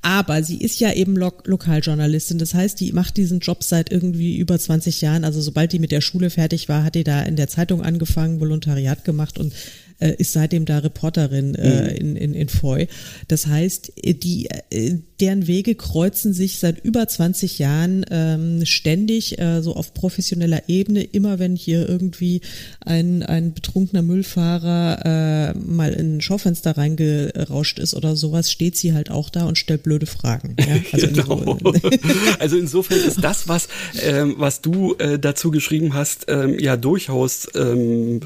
[0.00, 2.38] Aber sie ist ja eben Lo Lokaljournalistin.
[2.38, 5.24] Das heißt, die macht diesen Job seit irgendwie über 20 Jahren.
[5.24, 8.40] Also sobald die mit der Schule fertig war, hat die da in der Zeitung angefangen,
[8.40, 9.52] Volontariat gemacht und
[10.02, 11.96] äh, ist seitdem da Reporterin äh, mhm.
[11.96, 12.88] in, in, in Foy.
[13.28, 19.62] Das heißt, die, äh, deren Wege kreuzen sich seit über 20 Jahren ähm, ständig äh,
[19.62, 21.02] so auf professioneller Ebene.
[21.02, 22.40] Immer wenn hier irgendwie
[22.80, 28.94] ein, ein betrunkener Müllfahrer äh, mal in ein Schaufenster reingerauscht ist oder sowas, steht sie
[28.94, 30.56] halt auch da und stellt blöde Fragen.
[30.58, 30.66] Ja?
[30.92, 31.58] Also, genau.
[32.38, 33.68] also insofern ist das, was,
[34.02, 38.20] ähm, was du äh, dazu geschrieben hast, ähm, ja durchaus ähm,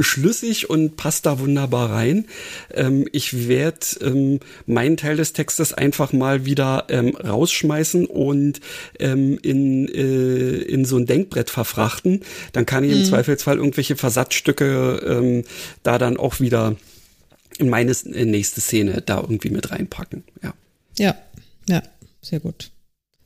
[0.00, 2.26] schlüssig und passt da wunderbar rein.
[2.74, 8.60] Ähm, ich werde ähm, meinen Teil des Textes einfach mal wieder ähm, rausschmeißen und
[8.98, 12.22] ähm, in, äh, in so ein Denkbrett verfrachten.
[12.50, 13.04] Dann kann ich im mhm.
[13.04, 15.44] Zweifelsfall irgendwelche Versatzstücke ähm,
[15.84, 16.74] da dann auch wieder
[17.58, 20.24] in meine nächste Szene da irgendwie mit reinpacken.
[20.42, 20.54] Ja.
[20.98, 21.14] Ja,
[21.68, 21.84] ja,
[22.20, 22.72] sehr gut.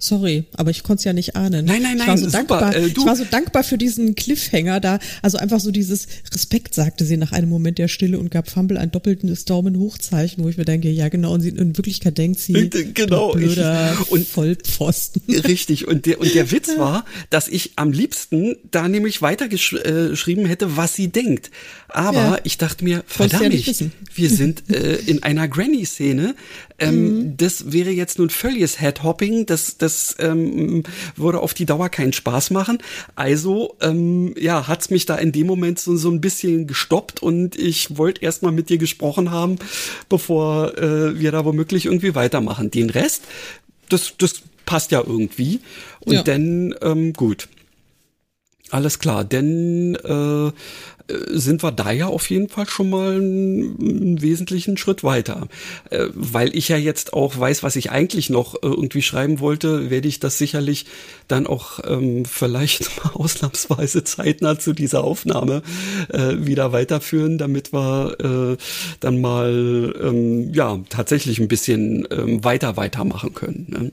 [0.03, 1.67] Sorry, aber ich konnte es ja nicht ahnen.
[1.67, 2.39] Nein, nein, nein, ich war so super.
[2.39, 4.99] Dankbar, äh, ich war so dankbar für diesen Cliffhanger da.
[5.21, 8.79] Also einfach so dieses Respekt, sagte sie nach einem Moment der Stille und gab Fumble
[8.79, 12.55] ein doppeltes Daumen-Hochzeichen, wo ich mir denke, ja genau, und sie, in Wirklichkeit denkt sie,
[12.55, 15.23] äh, genau, blöder ich, und Vollpfosten.
[15.29, 20.79] Richtig, und der, und der Witz war, dass ich am liebsten da nämlich weitergeschrieben hätte,
[20.79, 21.51] was sie denkt.
[21.92, 22.38] Aber ja.
[22.44, 26.35] ich dachte mir, verdammt, ja wir sind äh, in einer Granny-Szene.
[26.79, 27.37] Ähm, mhm.
[27.37, 29.46] Das wäre jetzt nun völliges Headhopping.
[29.46, 30.83] Das, das ähm,
[31.16, 32.79] würde auf die Dauer keinen Spaß machen.
[33.15, 37.56] Also ähm, ja, hat's mich da in dem Moment so, so ein bisschen gestoppt und
[37.56, 39.56] ich wollte erst mal mit dir gesprochen haben,
[40.08, 42.71] bevor äh, wir da womöglich irgendwie weitermachen.
[42.71, 43.25] Den Rest,
[43.88, 45.60] das, das passt ja irgendwie.
[46.00, 46.23] Und ja.
[46.23, 47.48] dann, ähm, gut.
[48.71, 50.52] Alles klar, denn äh,
[51.31, 55.48] sind wir da ja auf jeden Fall schon mal einen, einen wesentlichen Schritt weiter.
[55.90, 59.90] Äh, weil ich ja jetzt auch weiß, was ich eigentlich noch äh, irgendwie schreiben wollte,
[59.90, 60.87] werde ich das sicherlich
[61.29, 65.62] dann auch ähm, vielleicht mal ausnahmsweise zeitnah zu dieser Aufnahme
[66.08, 68.56] äh, wieder weiterführen, damit wir äh,
[69.00, 73.66] dann mal ähm, ja tatsächlich ein bisschen ähm, weiter weitermachen können.
[73.68, 73.92] Ne?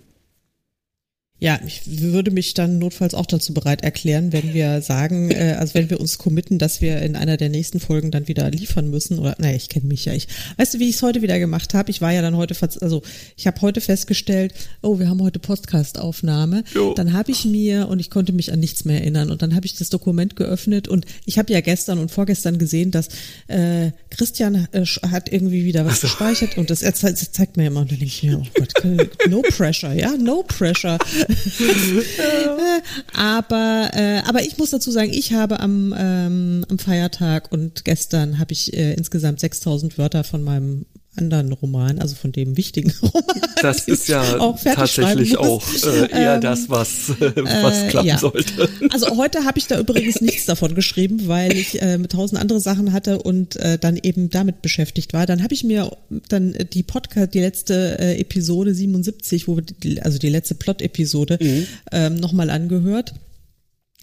[1.40, 5.76] Ja, ich würde mich dann notfalls auch dazu bereit erklären, wenn wir sagen, äh, also
[5.76, 9.20] wenn wir uns committen, dass wir in einer der nächsten Folgen dann wieder liefern müssen.
[9.20, 10.14] Oder naja, ich kenne mich ja.
[10.14, 10.28] Ich
[10.58, 11.92] weißt du, wie ich es heute wieder gemacht habe?
[11.92, 13.04] Ich war ja dann heute, also
[13.36, 16.64] ich habe heute festgestellt, oh, wir haben heute Podcast-Aufnahme.
[16.96, 19.68] Dann habe ich mir und ich konnte mich an nichts mehr erinnern und dann habe
[19.68, 23.10] ich das Dokument geöffnet und ich habe ja gestern und vorgestern gesehen, dass
[23.48, 26.08] äh, Christian äh, hat irgendwie wieder was so.
[26.08, 28.74] gespeichert und das er zeigt, zeigt mir immer und dann denke ich mir, oh Gott,
[29.30, 30.98] no pressure, ja, no pressure.
[33.14, 38.40] aber, äh, aber ich muss dazu sagen, ich habe am, ähm, am Feiertag und gestern
[38.40, 40.86] habe ich äh, insgesamt 6000 Wörter von meinem
[41.18, 43.42] anderen Roman, also von dem wichtigen Roman.
[43.62, 48.08] Das ist ja auch tatsächlich auch äh, eher ähm, das, was, äh, was äh, klappen
[48.08, 48.18] ja.
[48.18, 48.70] sollte.
[48.90, 52.94] Also heute habe ich da übrigens nichts davon geschrieben, weil ich äh, tausend andere Sachen
[52.94, 55.26] hatte und äh, dann eben damit beschäftigt war.
[55.26, 55.92] Dann habe ich mir
[56.30, 61.38] dann die Podcast, die letzte äh, Episode 77, wo wir die, also die letzte Plot-Episode
[61.42, 61.68] mhm.
[61.92, 63.14] ähm, nochmal angehört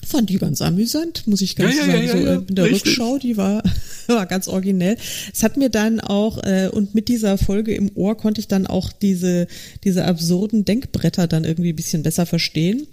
[0.06, 1.92] fand die ganz amüsant, muss ich ganz ja, sagen.
[1.92, 2.86] Ja, ja, so äh, in der Richtig.
[2.86, 3.62] Rückschau, die war,
[4.06, 4.96] war ganz originell.
[5.32, 8.66] Es hat mir dann auch, äh, und mit dieser Folge im Ohr konnte ich dann
[8.66, 9.46] auch diese,
[9.84, 12.86] diese absurden Denkbretter dann irgendwie ein bisschen besser verstehen.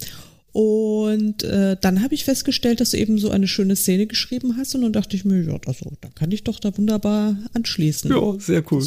[0.53, 4.75] Und äh, dann habe ich festgestellt, dass du eben so eine schöne Szene geschrieben hast
[4.75, 8.11] und dann dachte ich mir, ja, also, da kann ich doch da wunderbar anschließen.
[8.11, 8.85] Ja, sehr cool.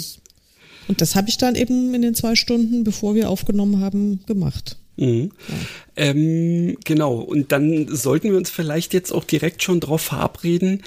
[0.88, 4.76] Und das habe ich dann eben in den zwei Stunden, bevor wir aufgenommen haben, gemacht.
[4.96, 5.30] Mhm.
[5.48, 5.54] Ja.
[5.96, 10.82] Ähm, genau, und dann sollten wir uns vielleicht jetzt auch direkt schon darauf verabreden,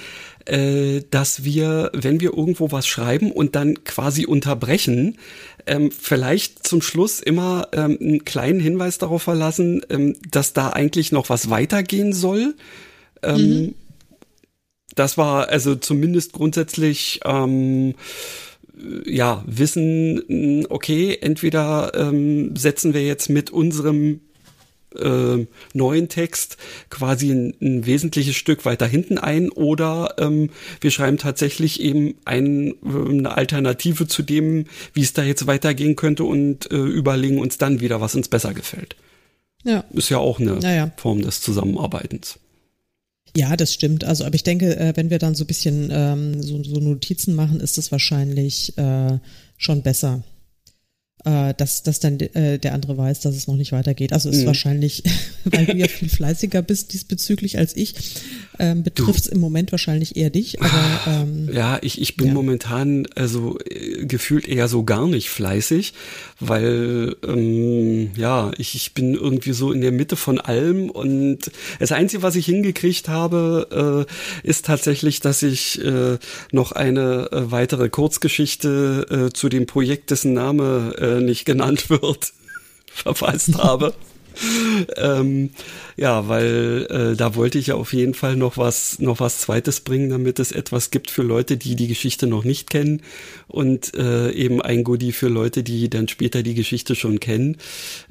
[0.45, 5.17] äh, dass wir, wenn wir irgendwo was schreiben und dann quasi unterbrechen,
[5.65, 11.11] ähm, vielleicht zum Schluss immer ähm, einen kleinen Hinweis darauf verlassen, ähm, dass da eigentlich
[11.11, 12.55] noch was weitergehen soll.
[13.21, 13.75] Ähm, mhm.
[14.95, 17.93] Das war also zumindest grundsätzlich ähm,
[19.05, 24.21] ja, wissen, okay, entweder ähm, setzen wir jetzt mit unserem
[24.95, 26.57] äh, neuen Text
[26.89, 30.49] quasi ein, ein, wesentliches Stück weiter hinten ein oder ähm,
[30.81, 36.23] wir schreiben tatsächlich eben ein, eine Alternative zu dem, wie es da jetzt weitergehen könnte
[36.23, 38.95] und äh, überlegen uns dann wieder, was uns besser gefällt.
[39.63, 39.83] Ja.
[39.91, 40.91] Ist ja auch eine ja.
[40.97, 42.39] Form des Zusammenarbeitens.
[43.37, 44.03] Ja, das stimmt.
[44.03, 47.35] Also, aber ich denke, äh, wenn wir dann so ein bisschen ähm, so, so Notizen
[47.35, 49.19] machen, ist es wahrscheinlich äh,
[49.57, 50.23] schon besser
[51.23, 54.13] äh, dass, dass dann äh, der andere weiß, dass es noch nicht weitergeht.
[54.13, 54.47] Also ist mhm.
[54.47, 55.03] wahrscheinlich,
[55.43, 57.93] weil du ja viel fleißiger bist diesbezüglich als ich,
[58.59, 60.61] ähm, betrifft es im Moment wahrscheinlich eher dich.
[60.61, 62.33] Aber, ah, ähm, ja, ich, ich bin ja.
[62.33, 65.93] momentan also äh, gefühlt eher so gar nicht fleißig,
[66.39, 71.91] weil ähm, ja, ich, ich bin irgendwie so in der Mitte von allem und das
[71.91, 74.05] Einzige, was ich hingekriegt habe,
[74.43, 76.17] äh, ist tatsächlich, dass ich äh,
[76.51, 82.33] noch eine äh, weitere Kurzgeschichte äh, zu dem Projekt, dessen Name äh, nicht genannt wird,
[82.87, 83.93] verfasst habe.
[84.97, 85.49] ähm,
[85.95, 89.81] ja, weil äh, da wollte ich ja auf jeden Fall noch was, noch was Zweites
[89.81, 93.01] bringen, damit es etwas gibt für Leute, die die Geschichte noch nicht kennen
[93.47, 97.57] und äh, eben ein Goodie für Leute, die dann später die Geschichte schon kennen.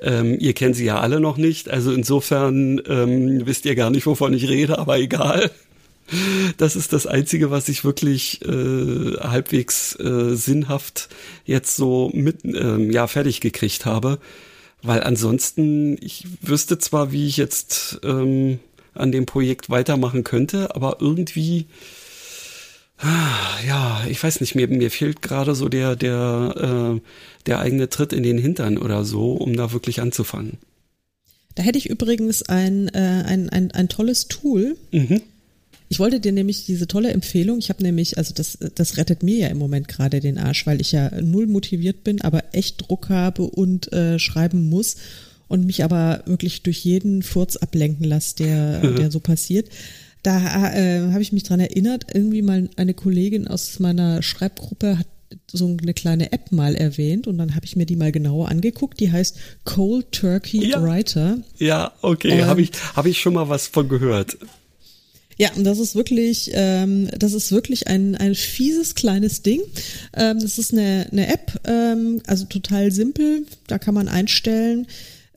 [0.01, 4.07] Ähm, ihr kennt sie ja alle noch nicht, also insofern ähm, wisst ihr gar nicht,
[4.07, 5.51] wovon ich rede, aber egal.
[6.57, 11.09] Das ist das Einzige, was ich wirklich äh, halbwegs äh, sinnhaft
[11.45, 14.19] jetzt so mit ähm, ja fertig gekriegt habe.
[14.87, 18.61] Weil ansonsten, ich wüsste zwar, wie ich jetzt ähm,
[18.95, 21.67] an dem Projekt weitermachen könnte, aber irgendwie,
[22.99, 27.01] ah, ja, ich weiß nicht, mir, mir fehlt gerade so der, der, äh,
[27.47, 30.59] der eigene Tritt in den Hintern oder so, um da wirklich anzufangen.
[31.55, 34.77] Da hätte ich übrigens ein, äh, ein, ein, ein tolles Tool.
[34.93, 35.23] Mhm
[35.89, 39.37] ich wollte dir nämlich diese tolle Empfehlung, ich habe nämlich, also das, das rettet mir
[39.37, 43.09] ja im Moment gerade den Arsch, weil ich ja null motiviert bin, aber echt Druck
[43.09, 44.97] habe und äh, schreiben muss
[45.49, 48.97] und mich aber wirklich durch jeden Furz ablenken lasse, der, mhm.
[48.97, 49.69] der so passiert.
[50.23, 55.07] Da äh, habe ich mich dran erinnert, irgendwie mal eine Kollegin aus meiner Schreibgruppe hat
[55.51, 59.01] so eine kleine App mal erwähnt und dann habe ich mir die mal genauer angeguckt.
[59.01, 60.83] Die heißt Cold Turkey ja.
[60.83, 61.39] Writer.
[61.59, 64.37] Ja, okay, habe ich, hab ich schon mal was von gehört.
[65.39, 69.61] Ja, und das ist wirklich, ähm, das ist wirklich ein, ein fieses kleines Ding.
[70.15, 73.45] Ähm, das ist eine, eine App, ähm, also total simpel.
[73.67, 74.87] Da kann man einstellen,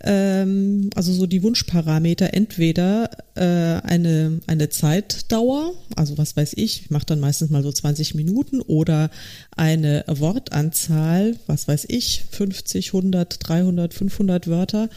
[0.02, 6.89] ähm, also so die Wunschparameter, entweder äh, eine, eine Zeitdauer, also was weiß ich, ich
[6.91, 9.10] mache dann meistens mal so 20 Minuten, oder
[9.56, 14.89] eine Wortanzahl, was weiß ich, 50, 100, 300, 500 Wörter.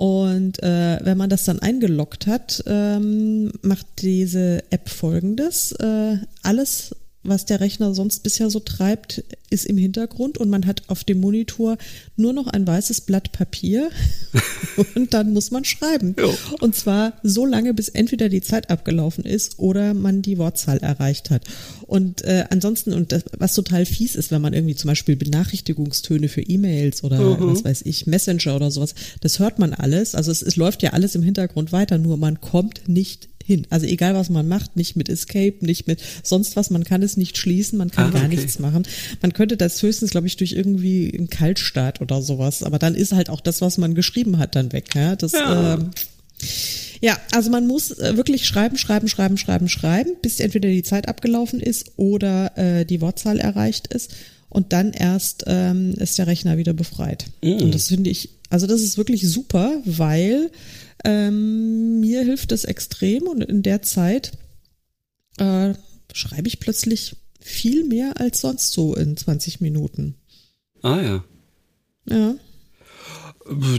[0.00, 5.72] Und äh, wenn man das dann eingeloggt hat, ähm, macht diese App folgendes.
[5.72, 10.84] Äh, alles was der Rechner sonst bisher so treibt, ist im Hintergrund und man hat
[10.88, 11.76] auf dem Monitor
[12.16, 13.90] nur noch ein weißes Blatt Papier
[14.94, 16.14] und dann muss man schreiben.
[16.18, 16.32] Jo.
[16.60, 21.30] Und zwar so lange, bis entweder die Zeit abgelaufen ist oder man die Wortzahl erreicht
[21.30, 21.44] hat.
[21.86, 26.28] Und äh, ansonsten, und das, was total fies ist, wenn man irgendwie zum Beispiel Benachrichtigungstöne
[26.28, 27.52] für E-Mails oder mhm.
[27.52, 30.14] was weiß ich, Messenger oder sowas, das hört man alles.
[30.14, 33.66] Also es, es läuft ja alles im Hintergrund weiter, nur man kommt nicht hin.
[33.70, 37.16] Also egal was man macht, nicht mit Escape, nicht mit sonst was, man kann es
[37.16, 38.36] nicht schließen, man kann ah, gar okay.
[38.36, 38.84] nichts machen.
[39.20, 43.12] Man könnte das höchstens, glaube ich, durch irgendwie einen Kaltstart oder sowas, aber dann ist
[43.12, 44.94] halt auch das, was man geschrieben hat, dann weg.
[44.94, 45.74] Ja, das, ja.
[45.74, 45.90] Ähm,
[47.00, 51.08] ja, also man muss äh, wirklich schreiben, schreiben, schreiben, schreiben, schreiben, bis entweder die Zeit
[51.08, 54.14] abgelaufen ist oder äh, die Wortzahl erreicht ist.
[54.48, 57.26] Und dann erst ähm, ist der Rechner wieder befreit.
[57.42, 57.62] Mm.
[57.62, 60.50] Und das finde ich, also das ist wirklich super, weil
[61.04, 64.32] ähm, mir hilft es extrem und in der Zeit
[65.38, 65.74] äh,
[66.12, 70.16] schreibe ich plötzlich viel mehr als sonst so in 20 Minuten.
[70.82, 71.24] Ah ja.
[72.06, 72.34] Ja.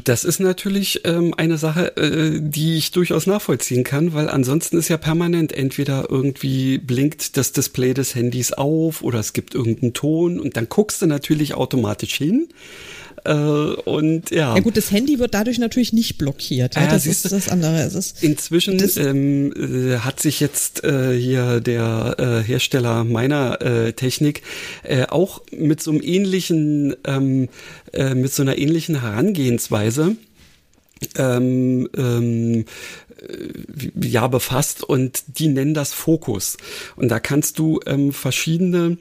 [0.03, 4.89] Das ist natürlich ähm, eine Sache, äh, die ich durchaus nachvollziehen kann, weil ansonsten ist
[4.89, 10.39] ja permanent entweder irgendwie blinkt das Display des Handys auf oder es gibt irgendeinen Ton
[10.39, 12.49] und dann guckst du natürlich automatisch hin
[13.23, 14.55] äh, und ja.
[14.55, 16.75] Ja gut, das Handy wird dadurch natürlich nicht blockiert.
[16.75, 17.81] Ja, ja das ist das andere.
[17.81, 23.93] Es ist, inzwischen ähm, äh, hat sich jetzt äh, hier der äh, Hersteller meiner äh,
[23.93, 24.41] Technik
[24.83, 27.49] äh, auch mit so einem ähnlichen, ähm,
[27.93, 30.15] äh, mit so einer ähnlichen Herangehensweise
[31.17, 32.65] ähm, ähm,
[33.21, 36.57] äh, ja befasst und die nennen das Fokus.
[36.95, 38.97] Und da kannst du ähm, verschiedene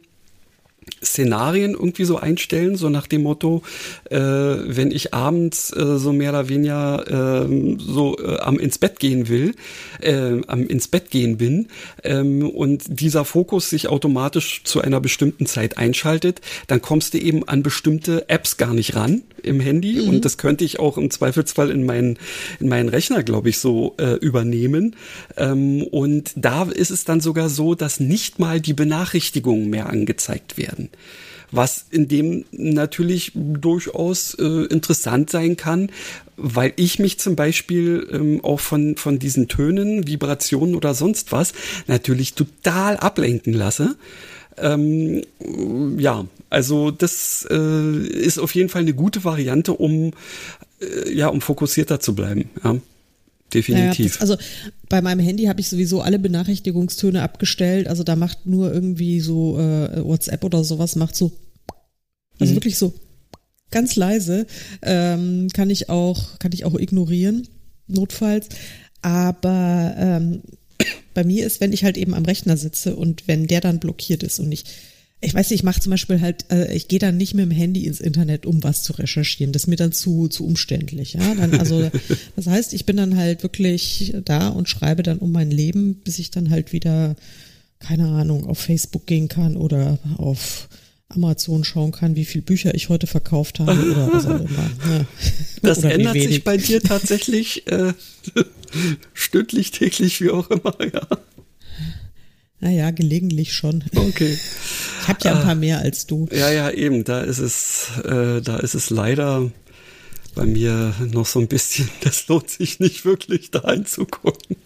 [1.03, 3.63] Szenarien irgendwie so einstellen, so nach dem Motto,
[4.11, 9.29] äh, wenn ich abends äh, so mehr oder weniger äh, so am ins Bett gehen
[9.29, 9.55] will,
[10.01, 11.69] äh, am ins Bett gehen bin
[12.05, 17.47] ähm, und dieser Fokus sich automatisch zu einer bestimmten Zeit einschaltet, dann kommst du eben
[17.49, 20.09] an bestimmte Apps gar nicht ran im Handy mhm.
[20.09, 22.19] und das könnte ich auch im Zweifelsfall in meinen
[22.59, 24.97] in meinen Rechner, glaube ich, so äh, übernehmen.
[25.37, 30.59] Ähm, und da ist es dann sogar so, dass nicht mal die Benachrichtigungen mehr angezeigt
[30.59, 30.80] werden
[31.53, 35.91] was in dem natürlich durchaus äh, interessant sein kann,
[36.37, 41.53] weil ich mich zum Beispiel ähm, auch von, von diesen Tönen, Vibrationen oder sonst was
[41.87, 43.97] natürlich total ablenken lasse.
[44.57, 45.23] Ähm,
[45.99, 50.13] ja, also das äh, ist auf jeden Fall eine gute Variante, um
[50.81, 52.51] äh, ja, um fokussierter zu bleiben.
[52.63, 52.77] Ja.
[53.53, 54.15] Definitiv.
[54.17, 54.37] Ja, also
[54.89, 57.89] bei meinem Handy habe ich sowieso alle Benachrichtigungstöne abgestellt.
[57.89, 61.33] Also da macht nur irgendwie so äh, WhatsApp oder sowas macht so,
[62.39, 62.57] also mhm.
[62.57, 62.95] wirklich so
[63.71, 64.47] ganz leise.
[64.83, 67.49] Ähm, kann ich auch kann ich auch ignorieren
[67.87, 68.49] notfalls.
[69.03, 70.43] Aber ähm,
[71.15, 74.23] bei mir ist, wenn ich halt eben am Rechner sitze und wenn der dann blockiert
[74.23, 74.65] ist und ich
[75.23, 77.51] ich weiß nicht, ich mache zum Beispiel halt, äh, ich gehe dann nicht mit dem
[77.51, 79.53] Handy ins Internet, um was zu recherchieren.
[79.53, 81.13] Das ist mir dann zu, zu umständlich.
[81.13, 81.35] Ja?
[81.35, 81.91] Dann, also,
[82.37, 86.19] das heißt, ich bin dann halt wirklich da und schreibe dann um mein Leben, bis
[86.19, 87.17] ich dann halt wieder,
[87.81, 90.69] keine Ahnung, auf Facebook gehen kann oder auf
[91.11, 94.71] Amazon schauen kann, wie viele Bücher ich heute verkauft habe oder was auch immer.
[94.91, 95.07] Ja.
[95.63, 97.93] Das oder ändert sich bei dir tatsächlich äh,
[99.13, 101.07] stündlich, täglich, wie auch immer, ja.
[102.61, 103.83] Naja, gelegentlich schon.
[103.95, 104.39] Okay.
[105.03, 106.29] Ich habe ja ein paar mehr als du.
[106.31, 107.05] Ja, ja, eben.
[107.05, 109.51] Da ist es, äh, da ist es leider
[110.35, 114.57] bei mir noch so ein bisschen, das lohnt sich nicht wirklich da einzugucken.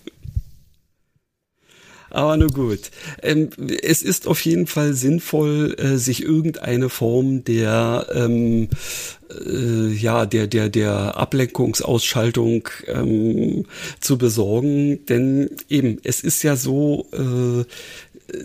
[2.10, 2.92] Aber nur gut.
[3.22, 3.50] Ähm,
[3.82, 8.68] es ist auf jeden Fall sinnvoll, äh, sich irgendeine Form der ähm,
[9.46, 13.66] äh, ja der der der Ablenkungsausschaltung ähm,
[14.00, 17.64] zu besorgen, denn eben es ist ja so, äh,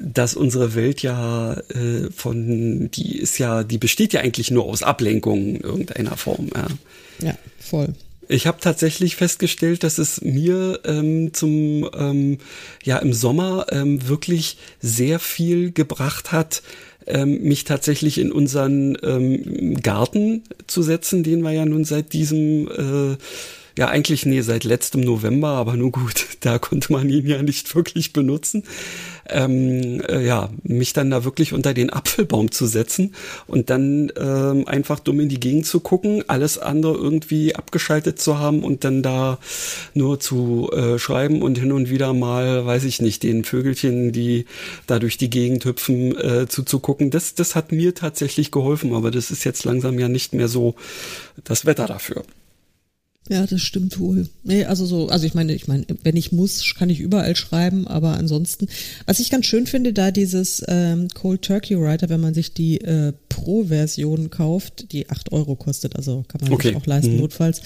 [0.01, 4.83] dass unsere Welt ja äh, von die ist ja die besteht ja eigentlich nur aus
[4.83, 6.49] Ablenkungen in irgendeiner Form.
[6.55, 6.67] Ja,
[7.27, 7.93] ja voll.
[8.31, 12.37] Ich habe tatsächlich festgestellt, dass es mir ähm, zum ähm,
[12.83, 16.61] ja im Sommer ähm, wirklich sehr viel gebracht hat,
[17.07, 22.67] ähm, mich tatsächlich in unseren ähm, Garten zu setzen, den wir ja nun seit diesem
[22.67, 23.17] äh,
[23.79, 27.73] Ja, eigentlich nee, seit letztem November, aber nur gut, da konnte man ihn ja nicht
[27.75, 28.63] wirklich benutzen.
[29.29, 33.15] Ähm, äh, ja, mich dann da wirklich unter den Apfelbaum zu setzen
[33.47, 38.37] und dann ähm, einfach dumm in die Gegend zu gucken, alles andere irgendwie abgeschaltet zu
[38.37, 39.37] haben und dann da
[39.93, 44.45] nur zu äh, schreiben und hin und wieder mal, weiß ich nicht, den Vögelchen, die
[44.87, 47.11] da durch die Gegend hüpfen, äh, zuzugucken.
[47.11, 50.75] Das, das hat mir tatsächlich geholfen, aber das ist jetzt langsam ja nicht mehr so
[51.45, 52.25] das Wetter dafür.
[53.27, 54.27] Ja, das stimmt wohl.
[54.43, 57.85] Nee, also so, also ich meine, ich meine, wenn ich muss, kann ich überall schreiben,
[57.87, 58.67] aber ansonsten,
[59.05, 62.81] was ich ganz schön finde, da dieses ähm, Cold Turkey Writer, wenn man sich die
[62.81, 66.69] äh, Pro-Version kauft, die acht Euro kostet, also kann man okay.
[66.69, 67.19] sich auch leisten, mhm.
[67.19, 67.61] notfalls.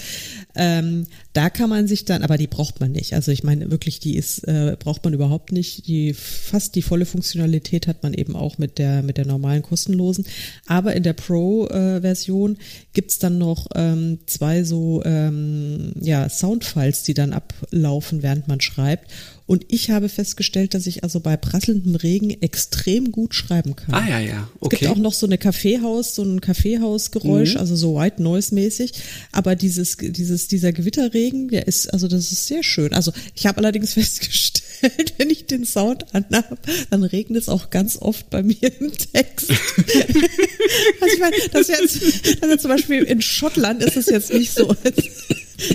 [0.55, 3.13] Ähm, da kann man sich dann, aber die braucht man nicht.
[3.13, 5.87] Also ich meine wirklich, die ist, äh, braucht man überhaupt nicht.
[5.87, 10.25] Die fast die volle Funktionalität hat man eben auch mit der, mit der normalen kostenlosen.
[10.67, 12.59] Aber in der Pro-Version äh,
[12.93, 19.11] gibt's dann noch ähm, zwei so ähm, ja, Soundfiles, die dann ablaufen, während man schreibt.
[19.53, 23.93] Und ich habe festgestellt, dass ich also bei prasselndem Regen extrem gut schreiben kann.
[23.93, 24.49] Ah ja, ja.
[24.59, 24.77] Okay.
[24.77, 27.59] Es gibt auch noch so eine Kaffeehaus, so ein Kaffeehausgeräusch, mhm.
[27.59, 28.93] also so White Noise mäßig.
[29.31, 32.93] Aber dieses, dieses, dieser Gewitterregen, der ist, also das ist sehr schön.
[32.93, 36.57] Also ich habe allerdings festgestellt, wenn ich den Sound anhabe,
[36.89, 39.51] dann regnet es auch ganz oft bei mir im Text.
[40.99, 44.75] also ich meine, das jetzt, also zum Beispiel in Schottland ist es jetzt nicht so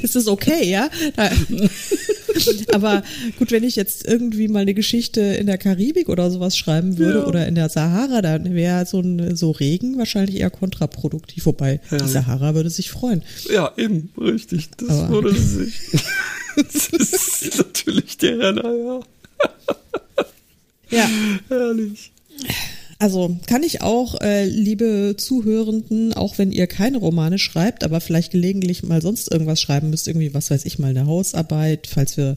[0.03, 0.89] ist das okay, ja?
[2.73, 3.03] Aber
[3.39, 7.21] gut, wenn ich jetzt irgendwie mal eine Geschichte in der Karibik oder sowas schreiben würde
[7.21, 7.27] ja.
[7.27, 11.99] oder in der Sahara, dann wäre so ein so Regen wahrscheinlich eher kontraproduktiv, wobei ja.
[11.99, 13.23] die Sahara würde sich freuen.
[13.51, 14.71] Ja, eben, richtig.
[14.77, 15.23] Das Aber.
[15.23, 15.75] würde sich.
[16.57, 19.01] das ist natürlich der Renner, ja.
[20.91, 21.09] Ja.
[21.49, 22.13] Herrlich.
[22.99, 28.33] Also kann ich auch, äh, liebe Zuhörenden, auch wenn ihr keine Romane schreibt, aber vielleicht
[28.33, 32.37] gelegentlich mal sonst irgendwas schreiben müsst, irgendwie, was weiß ich mal, eine Hausarbeit, falls wir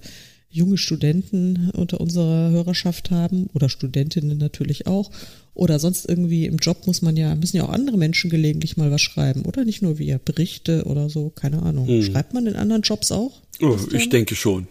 [0.51, 5.09] junge Studenten unter unserer Hörerschaft haben oder Studentinnen natürlich auch
[5.53, 8.91] oder sonst irgendwie im Job muss man ja, müssen ja auch andere Menschen gelegentlich mal
[8.91, 11.87] was schreiben oder nicht nur wir, Berichte oder so, keine Ahnung.
[11.87, 12.03] Hm.
[12.03, 13.41] Schreibt man in anderen Jobs auch?
[13.61, 14.67] Oh, ich denke schon.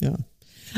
[0.00, 0.16] Ja.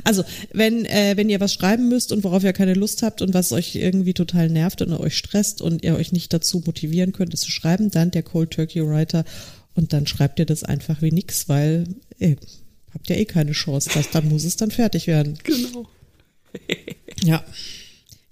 [0.05, 3.35] Also, wenn, äh, wenn ihr was schreiben müsst und worauf ihr keine Lust habt und
[3.35, 7.35] was euch irgendwie total nervt und euch stresst und ihr euch nicht dazu motivieren könnt,
[7.35, 9.25] es zu schreiben, dann der Cold Turkey Writer
[9.75, 11.85] und dann schreibt ihr das einfach wie nix, weil
[12.19, 12.37] ey,
[12.93, 13.91] habt ihr eh keine Chance.
[13.95, 15.39] Das, dann muss es dann fertig werden.
[15.45, 15.87] Genau.
[17.23, 17.45] ja.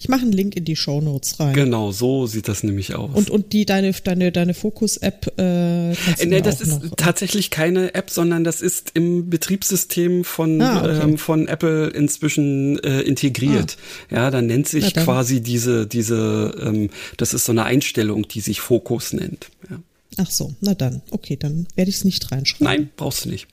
[0.06, 1.52] Ich mache einen Link in die Show Notes rein.
[1.52, 3.10] Genau, so sieht das nämlich aus.
[3.12, 5.34] Und, und die deine deine deine Fokus-App.
[5.36, 5.96] Äh, äh,
[6.26, 11.00] nee, das ist noch, tatsächlich keine App, sondern das ist im Betriebssystem von ah, okay.
[11.02, 13.76] ähm, von Apple inzwischen äh, integriert.
[14.10, 14.14] Ah.
[14.14, 18.60] Ja, da nennt sich quasi diese diese ähm, das ist so eine Einstellung, die sich
[18.60, 19.48] Fokus nennt.
[19.68, 19.80] Ja.
[20.18, 22.64] Ach so, na dann, okay, dann werde ich es nicht reinschreiben.
[22.64, 23.48] Nein, brauchst du nicht.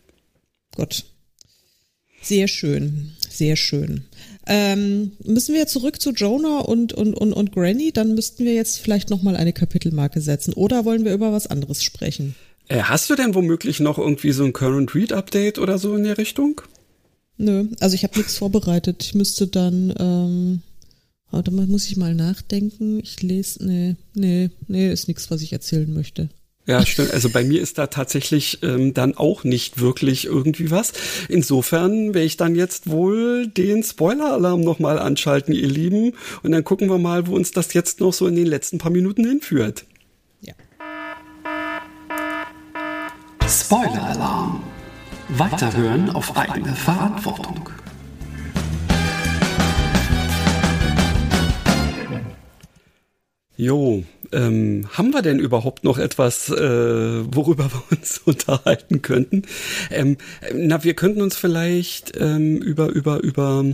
[0.75, 1.03] Gut.
[2.21, 4.05] Sehr schön, sehr schön.
[4.45, 8.79] Ähm, müssen wir zurück zu Jonah und, und, und, und Granny, dann müssten wir jetzt
[8.79, 10.53] vielleicht nochmal eine Kapitelmarke setzen.
[10.53, 12.35] Oder wollen wir über was anderes sprechen?
[12.67, 16.03] Äh, hast du denn womöglich noch irgendwie so ein Current Read Update oder so in
[16.03, 16.61] der Richtung?
[17.37, 19.03] Nö, also ich habe nichts vorbereitet.
[19.03, 20.61] Ich müsste dann, ähm,
[21.31, 22.99] warte mal, muss ich mal nachdenken.
[22.99, 26.29] Ich lese, nee, nee, nee, ist nichts, was ich erzählen möchte.
[26.65, 27.11] Ja, stimmt.
[27.11, 30.93] Also bei mir ist da tatsächlich ähm, dann auch nicht wirklich irgendwie was.
[31.27, 36.13] Insofern werde ich dann jetzt wohl den Spoiler-Alarm nochmal anschalten, ihr Lieben.
[36.41, 38.91] Und dann gucken wir mal, wo uns das jetzt noch so in den letzten paar
[38.91, 39.83] Minuten hinführt.
[40.39, 40.53] Ja.
[43.45, 44.63] Spoiler-Alarm.
[45.29, 47.69] Weiterhören auf eigene Verantwortung.
[53.55, 54.03] Jo,
[54.33, 59.43] ähm, haben wir denn überhaupt noch etwas, äh, worüber wir uns unterhalten könnten?
[59.91, 60.17] Ähm,
[60.53, 63.65] na, wir könnten uns vielleicht ähm, über über über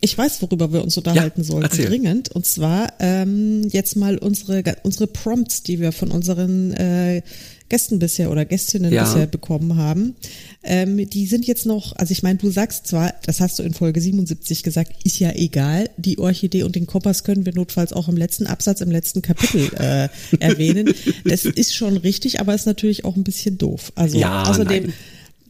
[0.00, 1.86] ich weiß, worüber wir uns unterhalten ja, sollten, erzähl.
[1.86, 2.30] dringend.
[2.30, 7.22] Und zwar ähm, jetzt mal unsere unsere Prompts, die wir von unseren äh,
[7.70, 9.04] Gästen bisher oder Gästinnen ja.
[9.04, 10.16] bisher bekommen haben,
[10.62, 13.74] ähm, die sind jetzt noch, also ich meine, du sagst zwar, das hast du in
[13.74, 18.08] Folge 77 gesagt, ist ja egal, die Orchidee und den Kompass können wir notfalls auch
[18.08, 20.08] im letzten Absatz, im letzten Kapitel äh,
[20.40, 20.92] erwähnen.
[21.24, 23.92] Das ist schon richtig, aber ist natürlich auch ein bisschen doof.
[23.94, 24.84] Also ja, außerdem.
[24.84, 24.94] Nein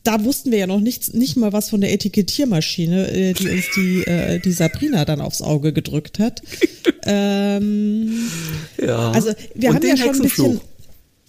[0.03, 3.65] da wussten wir ja noch nichts, nicht mal was von der Etikettiermaschine, äh, die uns
[3.77, 6.43] die, äh, die Sabrina dann aufs Auge gedrückt hat.
[7.05, 8.31] ähm,
[8.81, 9.11] ja.
[9.11, 10.61] Also wir Und haben ja schon ein bisschen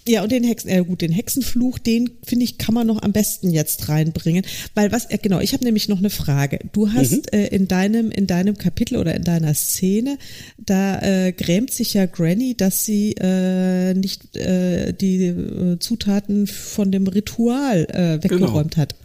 [0.06, 3.12] Ja, und den Hexen, äh, gut, den Hexenfluch, den finde ich, kann man noch am
[3.12, 4.44] besten jetzt reinbringen.
[4.74, 6.58] Weil was, äh, genau, ich habe nämlich noch eine Frage.
[6.72, 7.22] Du hast mhm.
[7.38, 10.18] äh, in deinem, in deinem Kapitel oder in deiner Szene,
[10.58, 16.90] da äh, grämt sich ja Granny, dass sie äh, nicht äh, die äh, Zutaten von
[16.90, 18.82] dem Ritual äh, weggeräumt genau.
[18.82, 18.96] hat.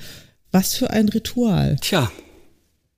[0.52, 1.78] Was für ein Ritual?
[1.80, 2.12] Tja.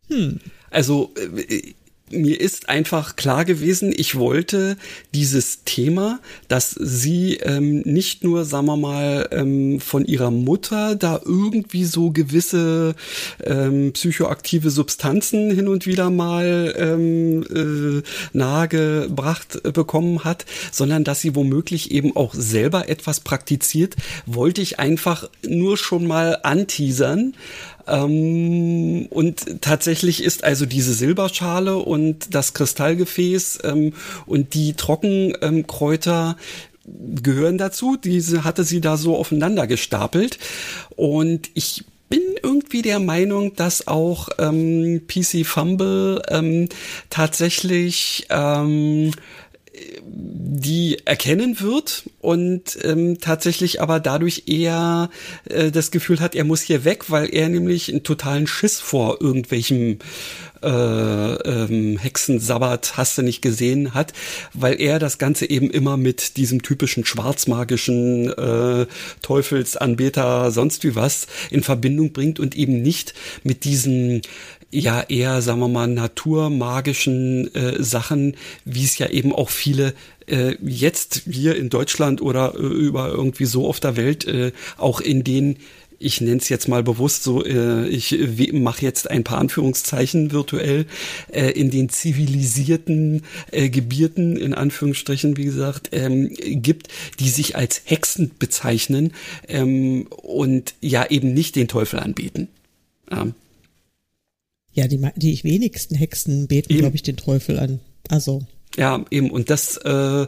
[0.07, 0.39] Hm.
[0.71, 1.73] Also äh,
[2.11, 4.77] mir ist einfach klar gewesen, ich wollte
[5.13, 11.21] dieses Thema, dass sie ähm, nicht nur, sagen wir mal, ähm, von ihrer Mutter da
[11.23, 12.95] irgendwie so gewisse
[13.43, 18.03] ähm, psychoaktive Substanzen hin und wieder mal ähm, äh,
[18.37, 23.95] nahegebracht bekommen hat, sondern dass sie womöglich eben auch selber etwas praktiziert,
[24.25, 27.33] wollte ich einfach nur schon mal anteasern
[27.89, 33.93] ähm, und tatsächlich ist also diese Silberschale und das Kristallgefäß ähm,
[34.25, 36.37] und die Trockenkräuter
[36.85, 37.97] gehören dazu.
[37.97, 40.39] Diese hatte sie da so aufeinander gestapelt.
[40.95, 46.67] Und ich bin irgendwie der Meinung, dass auch ähm, PC Fumble ähm,
[47.09, 49.11] tatsächlich ähm,
[50.01, 55.09] die erkennen wird und ähm, tatsächlich aber dadurch eher
[55.45, 59.21] äh, das Gefühl hat, er muss hier weg, weil er nämlich einen totalen Schiss vor
[59.21, 59.99] irgendwelchem
[60.61, 64.13] äh, ähm, Hexensabbat hast du nicht gesehen hat,
[64.53, 68.85] weil er das Ganze eben immer mit diesem typischen schwarzmagischen äh,
[69.21, 73.13] Teufelsanbeter sonst wie was in Verbindung bringt und eben nicht
[73.43, 74.21] mit diesen
[74.71, 79.93] ja eher, sagen wir mal, naturmagischen äh, Sachen, wie es ja eben auch viele
[80.27, 85.01] äh, jetzt hier in Deutschland oder äh, über irgendwie so auf der Welt äh, auch
[85.01, 85.57] in den
[85.99, 88.17] ich nenne es jetzt mal bewusst so, äh, ich
[88.53, 90.85] mache jetzt ein paar Anführungszeichen virtuell,
[91.31, 96.87] äh, in den zivilisierten äh, Gebirten, in Anführungsstrichen, wie gesagt, ähm, gibt,
[97.19, 99.13] die sich als Hexen bezeichnen
[99.47, 102.47] ähm, und ja eben nicht den Teufel anbeten.
[103.11, 103.33] Ähm,
[104.73, 107.79] ja, die, die wenigsten Hexen beten, glaube ich, den Teufel an.
[108.09, 108.41] Also.
[108.77, 109.31] Ja, eben.
[109.31, 110.27] Und das, äh,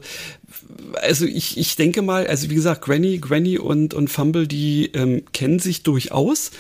[1.02, 5.24] also ich, ich denke mal, also wie gesagt, Granny, Granny und, und Fumble, die ähm,
[5.32, 6.52] kennen sich durchaus.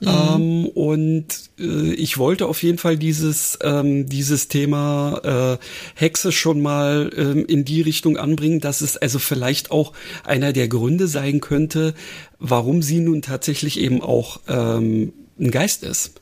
[0.00, 0.08] Mhm.
[0.08, 1.26] Ähm, und
[1.58, 5.64] äh, ich wollte auf jeden Fall dieses, ähm, dieses Thema äh,
[5.94, 9.92] Hexe schon mal ähm, in die Richtung anbringen, dass es also vielleicht auch
[10.24, 11.94] einer der Gründe sein könnte,
[12.38, 16.20] warum sie nun tatsächlich eben auch ähm, ein Geist ist.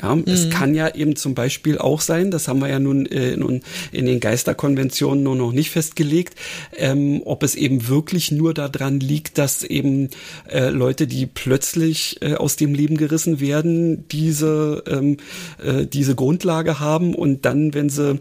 [0.00, 0.24] Ja, mhm.
[0.26, 3.62] es kann ja eben zum Beispiel auch sein, das haben wir ja nun, äh, nun
[3.92, 6.34] in den Geisterkonventionen nur noch nicht festgelegt,
[6.76, 10.10] ähm, ob es eben wirklich nur daran liegt, dass eben
[10.48, 15.18] äh, Leute, die plötzlich äh, aus dem Leben gerissen werden, diese, ähm,
[15.62, 18.18] äh, diese Grundlage haben und dann, wenn sie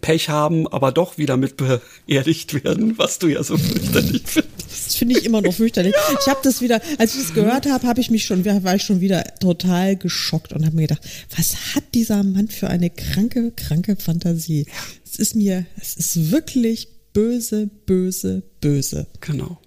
[0.00, 4.61] Pech haben, aber doch wieder mit beerdigt werden, was du ja so fürchterlich findest.
[5.02, 5.94] Finde ich immer noch fürchterlich.
[6.12, 6.18] Ja.
[6.20, 8.82] Ich habe das wieder, als ich das gehört habe, habe ich mich schon, war ich
[8.82, 11.02] schon wieder total geschockt und habe mir gedacht,
[11.36, 14.66] was hat dieser Mann für eine kranke, kranke Fantasie?
[15.04, 19.06] Es ist mir, es ist wirklich böse, böse, böse.
[19.20, 19.58] Genau.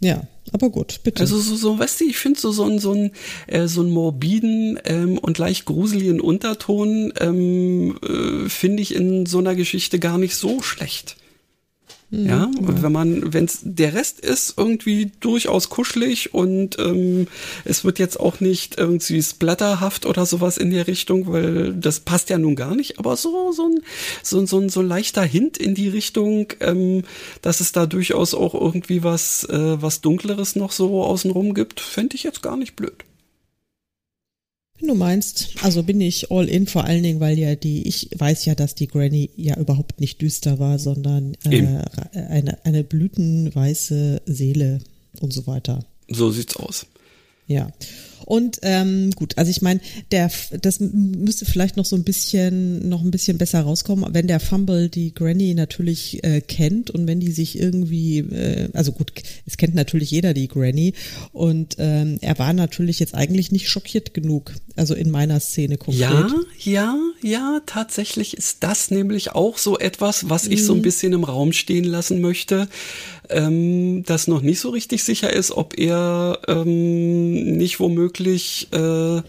[0.00, 1.20] Ja, aber gut, bitte.
[1.20, 3.10] Also so, so weißt du, ich finde so so ein so
[3.46, 9.38] äh, so ein morbiden ähm, und leicht gruseligen Unterton ähm, äh, finde ich in so
[9.38, 11.16] einer Geschichte gar nicht so schlecht.
[12.10, 12.26] Mhm.
[12.26, 17.26] Ja, und wenn man, wenn es der Rest ist irgendwie durchaus kuschelig und ähm,
[17.64, 22.30] es wird jetzt auch nicht irgendwie splatterhaft oder sowas in der Richtung, weil das passt
[22.30, 23.82] ja nun gar nicht, aber so so ein
[24.22, 27.04] so, so ein so leichter Hint in die Richtung, ähm,
[27.42, 32.16] dass es da durchaus auch irgendwie was äh, was dunkleres noch so außenrum gibt, fände
[32.16, 33.04] ich jetzt gar nicht blöd.
[34.80, 38.10] Wenn du meinst, also bin ich all in, vor allen Dingen, weil ja die, ich
[38.16, 44.22] weiß ja, dass die Granny ja überhaupt nicht düster war, sondern äh, eine, eine blütenweiße
[44.26, 44.78] Seele
[45.20, 45.84] und so weiter.
[46.08, 46.86] So sieht's aus.
[47.46, 47.70] Ja.
[48.24, 53.02] Und ähm, gut, also ich meine, der das müsste vielleicht noch so ein bisschen noch
[53.02, 57.32] ein bisschen besser rauskommen, wenn der Fumble die Granny natürlich äh, kennt und wenn die
[57.32, 59.12] sich irgendwie, äh, also gut,
[59.46, 60.94] es kennt natürlich jeder die Granny
[61.32, 66.00] und ähm, er war natürlich jetzt eigentlich nicht schockiert genug, also in meiner Szene konkret.
[66.00, 70.82] Ja, ja, ja, tatsächlich ist das nämlich auch so etwas, was ich so ein mhm.
[70.82, 72.68] bisschen im Raum stehen lassen möchte
[73.30, 78.07] ähm, das noch nicht so richtig sicher ist, ob er ähm, nicht womöglich
[78.72, 79.22] äh,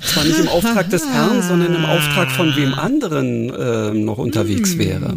[0.00, 4.72] zwar nicht im Auftrag des Herrn, sondern im Auftrag von wem anderen äh, noch unterwegs
[4.72, 4.78] hm.
[4.78, 5.16] wäre.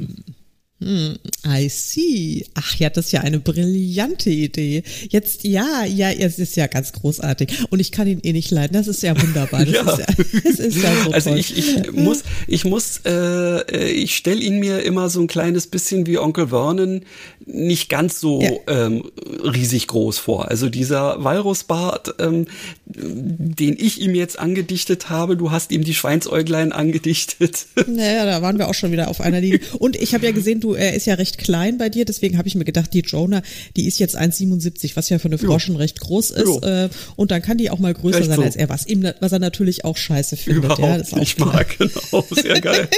[0.83, 1.17] Hm,
[1.47, 2.45] I see.
[2.53, 4.83] Ach ja, das ist ja eine brillante Idee.
[5.09, 7.65] Jetzt, ja, ja, es ist ja ganz großartig.
[7.69, 8.73] Und ich kann ihn eh nicht leiden.
[8.73, 9.65] Das ist ja wunderbar.
[9.65, 9.81] Das, Ja.
[9.81, 11.39] Ist, ja, das ist ja so Also toll.
[11.39, 16.05] ich, ich muss, ich muss, äh, ich stelle ihn mir immer so ein kleines bisschen
[16.07, 17.01] wie Onkel Vernon
[17.45, 18.51] nicht ganz so Ja.
[18.67, 19.03] ähm,
[19.43, 20.49] riesig groß vor.
[20.49, 22.45] Also dieser Walrusbart, ähm,
[22.85, 27.65] den ich ihm jetzt angedichtet habe, du hast ihm die Schweinsäuglein angedichtet.
[27.87, 29.59] Naja, da waren wir auch schon wieder auf einer Linie.
[29.79, 32.47] Und ich habe ja gesehen, du, er ist ja recht klein bei dir, deswegen habe
[32.47, 33.41] ich mir gedacht, die Jonah,
[33.75, 36.45] die ist jetzt 1,77, was ja für eine Frau schon recht groß ist.
[36.45, 36.59] Jo.
[36.61, 38.43] Äh, und dann kann die auch mal größer Recht sein so.
[38.43, 40.65] als er, was ihm, was er natürlich auch scheiße findet.
[40.65, 41.77] Überhaupt ja, das nicht mag.
[41.77, 42.87] Genau, sehr geil.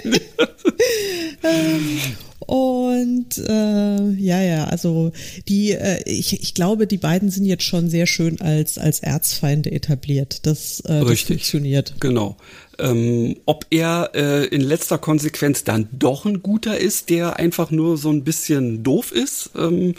[2.40, 5.12] Und äh, ja, ja, also
[5.48, 9.72] die, äh, ich, ich glaube, die beiden sind jetzt schon sehr schön als als Erzfeinde
[9.72, 10.46] etabliert.
[10.46, 11.96] Das, äh, das funktioniert.
[12.00, 12.38] Genau.
[12.80, 17.98] Ähm, ob er äh, in letzter Konsequenz dann doch ein guter ist, der einfach nur
[17.98, 19.94] so ein bisschen doof ist, ähm,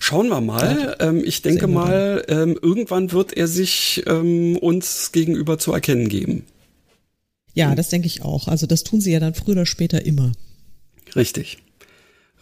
[0.00, 0.96] schauen wir mal.
[1.00, 6.44] Ähm, ich denke mal, ähm, irgendwann wird er sich ähm, uns gegenüber zu erkennen geben.
[7.54, 8.48] Ja, das denke ich auch.
[8.48, 10.32] Also das tun sie ja dann früher oder später immer.
[11.16, 11.58] Richtig.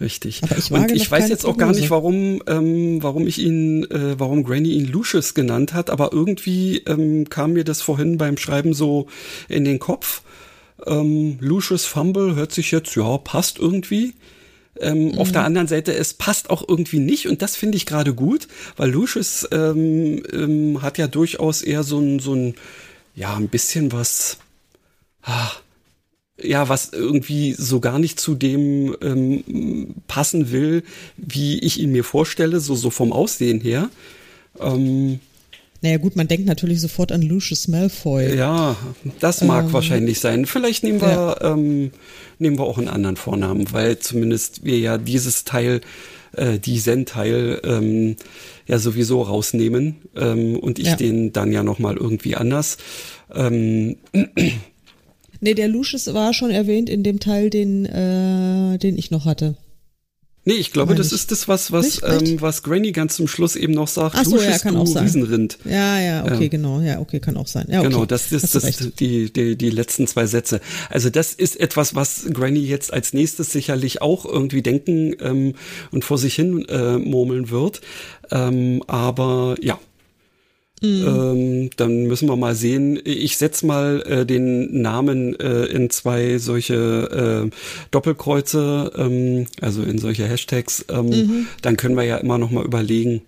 [0.00, 0.42] Richtig.
[0.42, 4.44] Wage Und ich weiß jetzt auch gar nicht, warum, ähm, warum ich ihn, äh, warum
[4.44, 9.06] Granny ihn Lucius genannt hat, aber irgendwie ähm, kam mir das vorhin beim Schreiben so
[9.48, 10.22] in den Kopf.
[10.86, 14.14] Ähm, Lucius Fumble hört sich jetzt, ja, passt irgendwie.
[14.78, 15.32] Ähm, Auf Mhm.
[15.32, 18.90] der anderen Seite, es passt auch irgendwie nicht und das finde ich gerade gut, weil
[18.90, 22.54] Lucius ähm, ähm, hat ja durchaus eher so ein, so ein,
[23.14, 24.36] ja, ein bisschen was,
[25.22, 25.50] ah,
[26.42, 30.82] ja, was irgendwie so gar nicht zu dem ähm, passen will,
[31.16, 33.88] wie ich ihn mir vorstelle, so, so vom Aussehen her.
[34.60, 35.20] Ähm,
[35.82, 38.34] Naja gut, man denkt natürlich sofort an Lucius Malfoy.
[38.36, 38.76] ja,
[39.20, 40.44] das mag wahrscheinlich sein.
[40.46, 41.90] Vielleicht nehmen wir, ähm,
[42.38, 45.80] nehmen wir auch einen anderen Vornamen, weil zumindest wir ja dieses Teil,
[46.32, 48.16] äh, diesen Teil, ähm,
[48.66, 50.96] ja sowieso rausnehmen ähm, und ich Ja.
[50.96, 52.78] den dann ja noch mal irgendwie anders.
[53.34, 53.96] Ähm,
[55.40, 59.56] Nee, der Lucius war schon erwähnt in dem Teil, den, äh, den ich noch hatte.
[60.48, 61.14] Nee, ich glaube, Meine das ich.
[61.14, 64.14] ist das, was, was, ähm, was Granny ganz zum Schluss eben noch sagt.
[64.16, 65.02] Ach so, ja, Lucius, kann du auch sein.
[65.02, 65.58] Riesenrind.
[65.64, 66.48] Ja, ja, okay, Ja.
[66.48, 66.80] genau.
[66.80, 67.66] Ja, okay, kann auch sein.
[67.68, 67.88] Ja, okay.
[67.88, 69.00] Genau, das ist das, recht.
[69.00, 70.60] die, die, die letzten zwei Sätze.
[70.88, 75.54] Also das ist etwas, was Granny jetzt als nächstes sicherlich auch irgendwie denken ähm,
[75.90, 77.80] und vor sich hin äh, murmeln wird.
[78.30, 79.80] Ähm, aber ja.
[80.86, 81.06] Mhm.
[81.06, 82.98] Ähm, dann müssen wir mal sehen.
[83.04, 87.56] Ich setz mal äh, den Namen äh, in zwei solche äh,
[87.90, 90.84] Doppelkreuze, ähm, also in solche Hashtags.
[90.88, 91.46] Ähm, Mhm.
[91.62, 93.22] Dann können wir ja immer noch mal überlegen,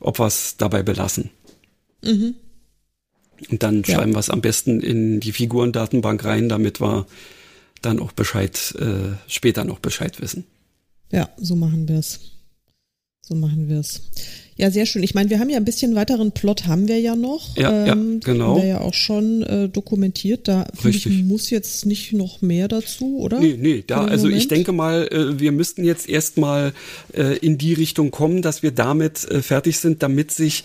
[0.00, 1.30] ob wir es dabei belassen.
[2.02, 2.34] Und
[3.62, 3.84] dann Mhm.
[3.86, 3.94] Ja.
[3.96, 7.06] schreiben wir es am besten in die Figurendatenbank rein, damit wir
[7.82, 10.44] dann auch Bescheid, äh, später noch Bescheid wissen.
[11.12, 12.20] Ja, so machen wir es.
[13.22, 14.02] So machen wir es.
[14.56, 15.02] Ja, sehr schön.
[15.02, 17.56] Ich meine, wir haben ja ein bisschen weiteren Plot haben wir ja noch.
[17.56, 18.56] Ähm, Ja, ja, den genau.
[18.56, 20.48] Haben wir ja auch schon äh, dokumentiert.
[20.48, 21.24] Da ich, Richtig.
[21.24, 23.40] muss jetzt nicht noch mehr dazu, oder?
[23.40, 24.50] Nee, nee, da, also ich Moment?
[24.50, 26.72] denke mal, äh, wir müssten jetzt erstmal
[27.14, 30.64] äh, in die Richtung kommen, dass wir damit äh, fertig sind, damit sich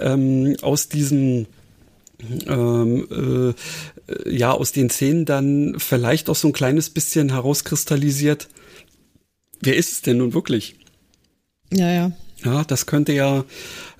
[0.00, 1.46] ähm, aus diesem
[2.46, 3.54] ähm,
[4.08, 8.48] äh, ja, aus den Szenen dann vielleicht auch so ein kleines bisschen herauskristallisiert.
[9.60, 10.76] Wer ist es denn nun wirklich?
[11.76, 12.12] Ja, ja.
[12.44, 13.44] Ja, das könnte ja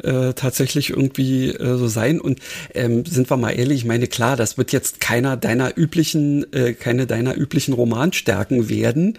[0.02, 2.20] äh, tatsächlich irgendwie äh, so sein.
[2.20, 2.40] Und
[2.74, 6.74] ähm, sind wir mal ehrlich, ich meine, klar, das wird jetzt keiner deiner üblichen, äh,
[6.74, 9.18] keine deiner üblichen Romanstärken werden.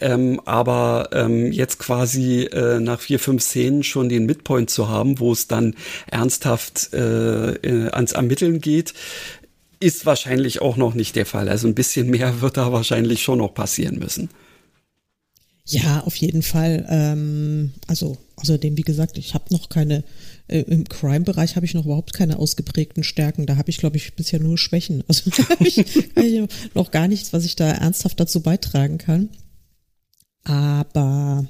[0.00, 5.20] Ähm, aber ähm, jetzt quasi äh, nach vier, fünf Szenen schon den Midpoint zu haben,
[5.20, 5.74] wo es dann
[6.10, 8.94] ernsthaft äh, ans Ermitteln geht,
[9.80, 11.50] ist wahrscheinlich auch noch nicht der Fall.
[11.50, 14.30] Also ein bisschen mehr wird da wahrscheinlich schon noch passieren müssen.
[15.64, 16.86] Ja, auf jeden Fall.
[16.88, 20.02] Ähm, also außerdem, wie gesagt, ich habe noch keine,
[20.48, 23.46] äh, im Crime-Bereich habe ich noch überhaupt keine ausgeprägten Stärken.
[23.46, 25.04] Da habe ich, glaube ich, bisher nur Schwächen.
[25.08, 28.98] Also da habe ich, hab ich noch gar nichts, was ich da ernsthaft dazu beitragen
[28.98, 29.28] kann.
[30.44, 31.46] Aber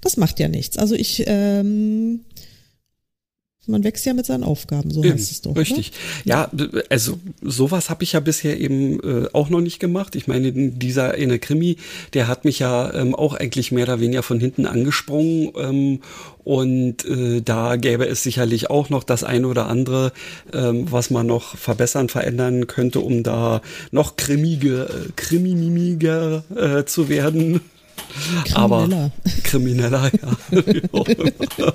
[0.00, 0.76] das macht ja nichts.
[0.76, 2.24] Also ich, ähm,
[3.66, 5.56] man wächst ja mit seinen Aufgaben, so heißt es doch.
[5.56, 5.92] Richtig.
[6.24, 10.16] Ja, d- also sowas habe ich ja bisher eben äh, auch noch nicht gemacht.
[10.16, 11.76] Ich meine, dieser eine Krimi,
[12.12, 15.52] der hat mich ja ähm, auch eigentlich mehr oder weniger von hinten angesprungen.
[15.56, 16.00] Ähm,
[16.44, 20.12] und äh, da gäbe es sicherlich auch noch das eine oder andere,
[20.52, 23.62] ähm, was man noch verbessern, verändern könnte, um da
[23.92, 27.60] noch krimige, äh, kriminimiger äh, zu werden.
[28.52, 29.12] Aber Krimineller.
[29.44, 30.36] krimineller, ja.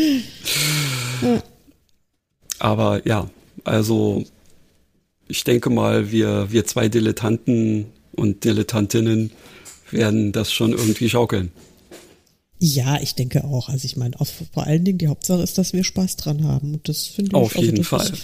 [1.22, 1.42] Immer.
[2.58, 3.30] Aber ja,
[3.64, 4.24] also
[5.28, 9.30] ich denke mal, wir, wir zwei Dilettanten und Dilettantinnen,
[9.90, 11.50] werden das schon irgendwie schaukeln.
[12.60, 13.68] Ja, ich denke auch.
[13.68, 14.14] Also ich meine,
[14.52, 16.74] vor allen Dingen die Hauptsache ist, dass wir Spaß dran haben.
[16.74, 18.06] Und das finde ich Auf also jeden das Fall.
[18.06, 18.22] Ist,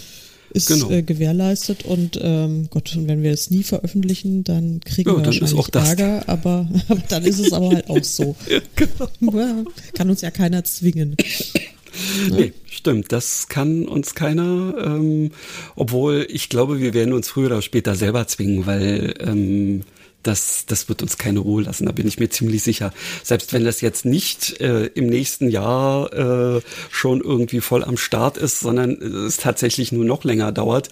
[0.50, 0.90] ist Genau.
[0.90, 5.22] äh, gewährleistet und ähm, Gott, und wenn wir es nie veröffentlichen, dann kriegen Ja, wir
[5.22, 8.36] dann wahrscheinlich auch das- Ärger, aber, aber dann ist es aber halt auch so.
[8.76, 9.64] Genau.
[9.94, 11.16] Kann uns ja keiner zwingen.
[12.30, 13.12] Nee, stimmt.
[13.12, 14.74] Das kann uns keiner.
[14.78, 15.30] Ähm,
[15.74, 19.82] obwohl ich glaube, wir werden uns früher oder später selber zwingen, weil ähm,
[20.22, 21.86] das, das wird uns keine Ruhe lassen.
[21.86, 22.92] Da bin ich mir ziemlich sicher.
[23.22, 28.36] Selbst wenn das jetzt nicht äh, im nächsten Jahr äh, schon irgendwie voll am Start
[28.36, 30.88] ist, sondern es tatsächlich nur noch länger dauert,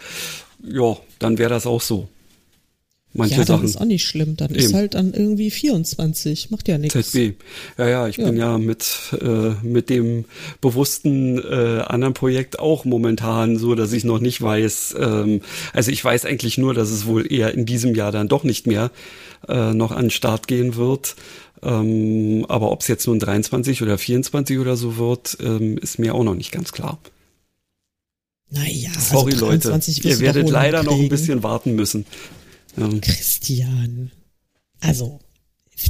[0.62, 2.08] ja, dann wäre das auch so.
[3.16, 3.64] Manche ja, Sachen.
[3.64, 4.36] ist auch nicht schlimm.
[4.36, 4.74] Dann ist Eben.
[4.74, 6.50] halt dann irgendwie 24.
[6.50, 7.12] Macht ja nichts.
[7.12, 7.34] ZB.
[7.78, 8.26] Ja, ja, ich Ja.
[8.26, 8.84] bin ja mit,
[9.20, 10.24] äh, mit dem
[10.60, 15.42] bewussten äh, anderen Projekt auch momentan so, dass ich noch nicht weiß, ähm,
[15.72, 18.66] also ich weiß eigentlich nur, dass es wohl eher in diesem Jahr dann doch nicht
[18.66, 18.90] mehr
[19.48, 21.14] äh, noch an den Start gehen wird.
[21.62, 26.16] Ähm, aber ob es jetzt nun 23 oder 24 oder so wird, ähm, ist mir
[26.16, 26.98] auch noch nicht ganz klar.
[28.50, 32.06] Naja, Sorry also 23 Leute, ihr werdet leider noch ein bisschen warten müssen.
[32.76, 34.10] Ähm, Christian.
[34.80, 35.20] Also,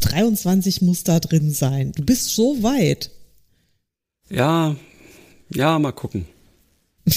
[0.01, 1.93] 23 muss da drin sein.
[1.93, 3.11] Du bist so weit.
[4.29, 4.77] ja,
[5.51, 6.27] ja, mal gucken.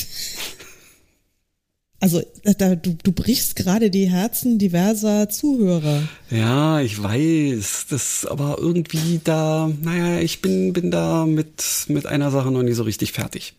[1.99, 6.07] Also, da, du, du brichst gerade die Herzen diverser Zuhörer.
[6.29, 12.29] Ja, ich weiß, das aber irgendwie da, naja, ich bin, bin da mit, mit einer
[12.29, 13.55] Sache noch nie so richtig fertig.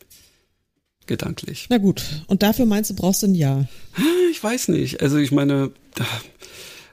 [1.09, 1.67] Gedanklich.
[1.71, 2.05] Na gut.
[2.27, 3.67] Und dafür meinst du, brauchst du ein Jahr.
[4.31, 5.03] Ich weiß nicht.
[5.03, 5.73] Also ich meine,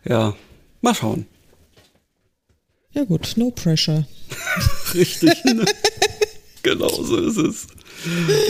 [0.06, 0.34] ja,
[0.82, 1.28] mal schauen.
[2.94, 4.08] Ja gut, no pressure.
[4.94, 5.44] Richtig.
[5.44, 5.66] ne?
[6.64, 7.68] genau so ist es.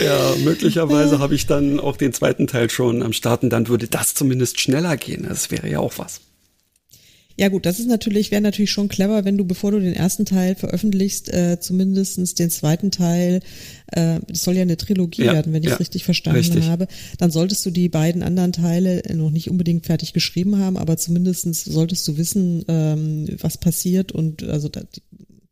[0.04, 3.88] Ja, möglicherweise habe ich dann auch den zweiten Teil schon am Start und dann würde
[3.88, 5.26] das zumindest schneller gehen.
[5.28, 6.20] Das wäre ja auch was.
[7.38, 10.24] Ja gut, das ist natürlich, wäre natürlich schon clever, wenn du, bevor du den ersten
[10.24, 13.40] Teil veröffentlichst, äh, zumindestens den zweiten Teil,
[13.92, 16.64] äh, das soll ja eine Trilogie Ja, werden, wenn ich ja, es richtig verstanden richtig.
[16.64, 20.96] habe, dann solltest du die beiden anderen Teile noch nicht unbedingt fertig geschrieben haben, aber
[20.96, 24.82] zumindestens solltest du wissen, ähm, was passiert und also da,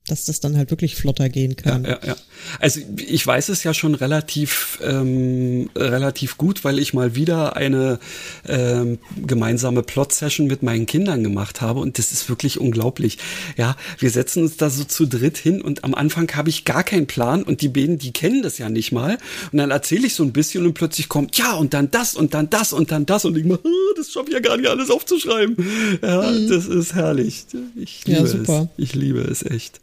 [0.06, 1.84] dass das dann halt wirklich flotter gehen Ja, kann.
[1.84, 2.16] ja, ja.
[2.60, 7.98] Also ich weiß es ja schon relativ ähm, relativ gut, weil ich mal wieder eine
[8.46, 13.16] ähm, gemeinsame Plot-Session mit meinen Kindern gemacht habe und das ist wirklich unglaublich.
[13.56, 16.84] Ja, wir setzen uns da so zu dritt hin und am Anfang habe ich gar
[16.84, 19.16] keinen Plan und die beiden, die kennen das ja nicht mal
[19.52, 22.34] und dann erzähle ich so ein bisschen und plötzlich kommt ja und dann das und
[22.34, 23.58] dann das und dann das und ich mal,
[23.96, 25.56] das schaffe ich ja gar nicht alles aufzuschreiben.
[26.02, 27.46] Ja, das ist herrlich.
[27.74, 28.12] Ich Mhm.
[28.12, 28.68] Ja, liebe super.
[28.76, 28.84] es.
[28.84, 29.80] Ich liebe es echt.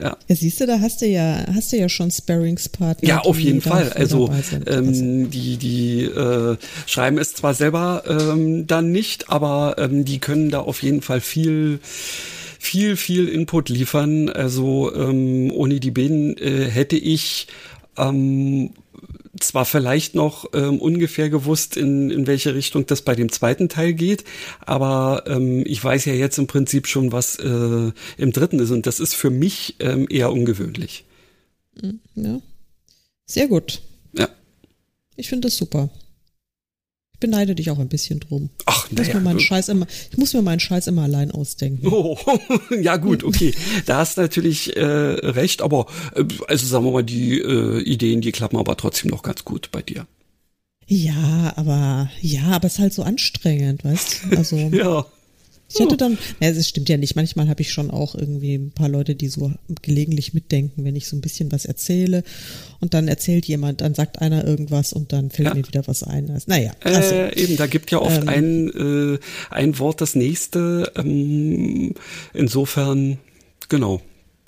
[0.00, 0.16] Ja.
[0.28, 3.08] Ja, siehst du, da hast du ja, hast du ja schon Sparringspartner.
[3.08, 3.92] Ja, auf jeden Fall.
[3.92, 4.28] Also.
[4.28, 10.18] Also, ähm, die die äh, schreiben es zwar selber ähm, dann nicht, aber ähm, die
[10.18, 14.28] können da auf jeden Fall viel viel viel Input liefern.
[14.28, 17.48] Also ähm, ohne die beiden äh, hätte ich
[17.96, 18.70] ähm,
[19.42, 23.92] zwar vielleicht noch ähm, ungefähr gewusst, in, in welche Richtung das bei dem zweiten Teil
[23.92, 24.24] geht,
[24.60, 28.86] aber ähm, ich weiß ja jetzt im Prinzip schon, was äh, im dritten ist und
[28.86, 31.04] das ist für mich ähm, eher ungewöhnlich.
[32.14, 32.40] ja.
[33.26, 33.80] Sehr gut.
[34.12, 34.28] Ja.
[35.16, 35.88] Ich finde das super.
[37.20, 38.48] Ich beneide dich auch ein bisschen drum.
[38.64, 41.30] Ach, Ich muss, naja, mir meinen Scheiß immer, ich muss mir meinen Scheiß immer allein
[41.30, 41.86] ausdenken.
[41.86, 42.16] Oh,
[42.80, 43.52] ja gut, okay.
[43.84, 48.22] Da hast du natürlich äh, recht, aber äh, also sagen wir mal, die äh, Ideen,
[48.22, 50.06] die klappen aber trotzdem noch ganz gut bei dir.
[50.86, 54.22] Ja, aber ja, aber es ist halt so anstrengend, weißt?
[54.30, 54.36] du?
[54.38, 55.04] Also Ja.
[55.72, 57.16] Ich hätte dann, naja, es stimmt ja nicht.
[57.16, 59.52] Manchmal habe ich schon auch irgendwie ein paar Leute, die so
[59.82, 62.22] gelegentlich mitdenken, wenn ich so ein bisschen was erzähle
[62.80, 65.54] und dann erzählt jemand, dann sagt einer irgendwas und dann fällt Ja.
[65.54, 66.30] mir wieder was ein.
[66.30, 68.68] Also, naja, also, Äh, eben, da gibt ja oft ähm, ein,
[69.14, 69.18] äh,
[69.50, 70.92] ein Wort das nächste.
[70.96, 71.94] Ähm,
[72.34, 73.18] insofern,
[73.68, 74.00] genau,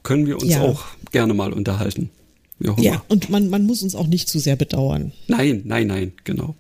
[0.03, 0.63] können wir uns Ja.
[0.63, 2.11] auch gerne mal unterhalten.
[2.79, 5.11] Ja, und man, man muss uns auch nicht zu sehr bedauern.
[5.27, 6.55] Nein, nein, nein, genau.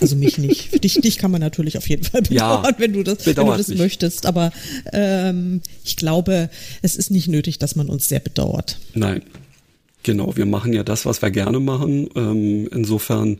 [0.00, 0.84] Also mich nicht.
[0.84, 3.44] dich, dich kann man natürlich auf jeden Fall Ja, bedauern, wenn du das, wenn du
[3.46, 3.78] das mich.
[3.78, 4.26] möchtest.
[4.26, 4.52] Aber
[4.92, 6.48] ähm, ich glaube,
[6.82, 8.78] es ist nicht nötig, dass man uns sehr bedauert.
[8.94, 9.22] Nein.
[10.04, 12.08] Genau, wir machen ja das, was wir gerne machen.
[12.14, 13.38] Ähm, insofern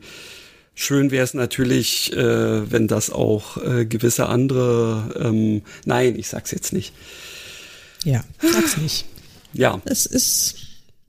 [0.74, 5.14] schön wäre es natürlich, äh, wenn das auch äh, gewisse andere.
[5.22, 6.93] Ähm, nein, ich sag's jetzt nicht.
[8.05, 9.05] Ja, sag's nicht.
[9.53, 10.57] Ja, Es ist,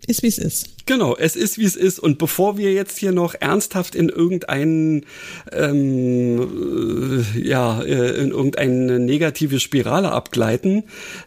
[0.05, 0.67] ist wie es ist.
[0.85, 1.15] genau.
[1.17, 1.99] Es ist wie es ist.
[1.99, 5.05] Und bevor wir jetzt hier noch ernsthaft in irgendeinen,
[5.51, 10.83] ähm, äh, ja, äh, in irgendeine negative Spirale abgleiten,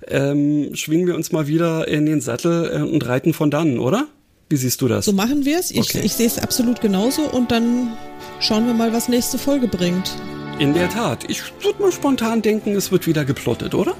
[0.07, 4.07] ähm, schwingen wir uns mal wieder in den Sattel äh, und reiten von dannen, oder?
[4.51, 5.05] Wie siehst du das?
[5.05, 5.71] So machen wir es.
[5.71, 6.01] Ich, Okay.
[6.05, 7.97] ich sehe es absolut genauso und dann
[8.41, 10.11] schauen wir mal, was nächste Folge bringt.
[10.59, 11.25] In der Tat.
[11.29, 13.95] Ich würde mal spontan denken, es wird wieder geplottet, oder?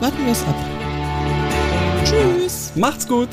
[0.00, 0.56] warten wir es ab.
[2.04, 2.72] Tschüss.
[2.74, 3.28] Macht's gut.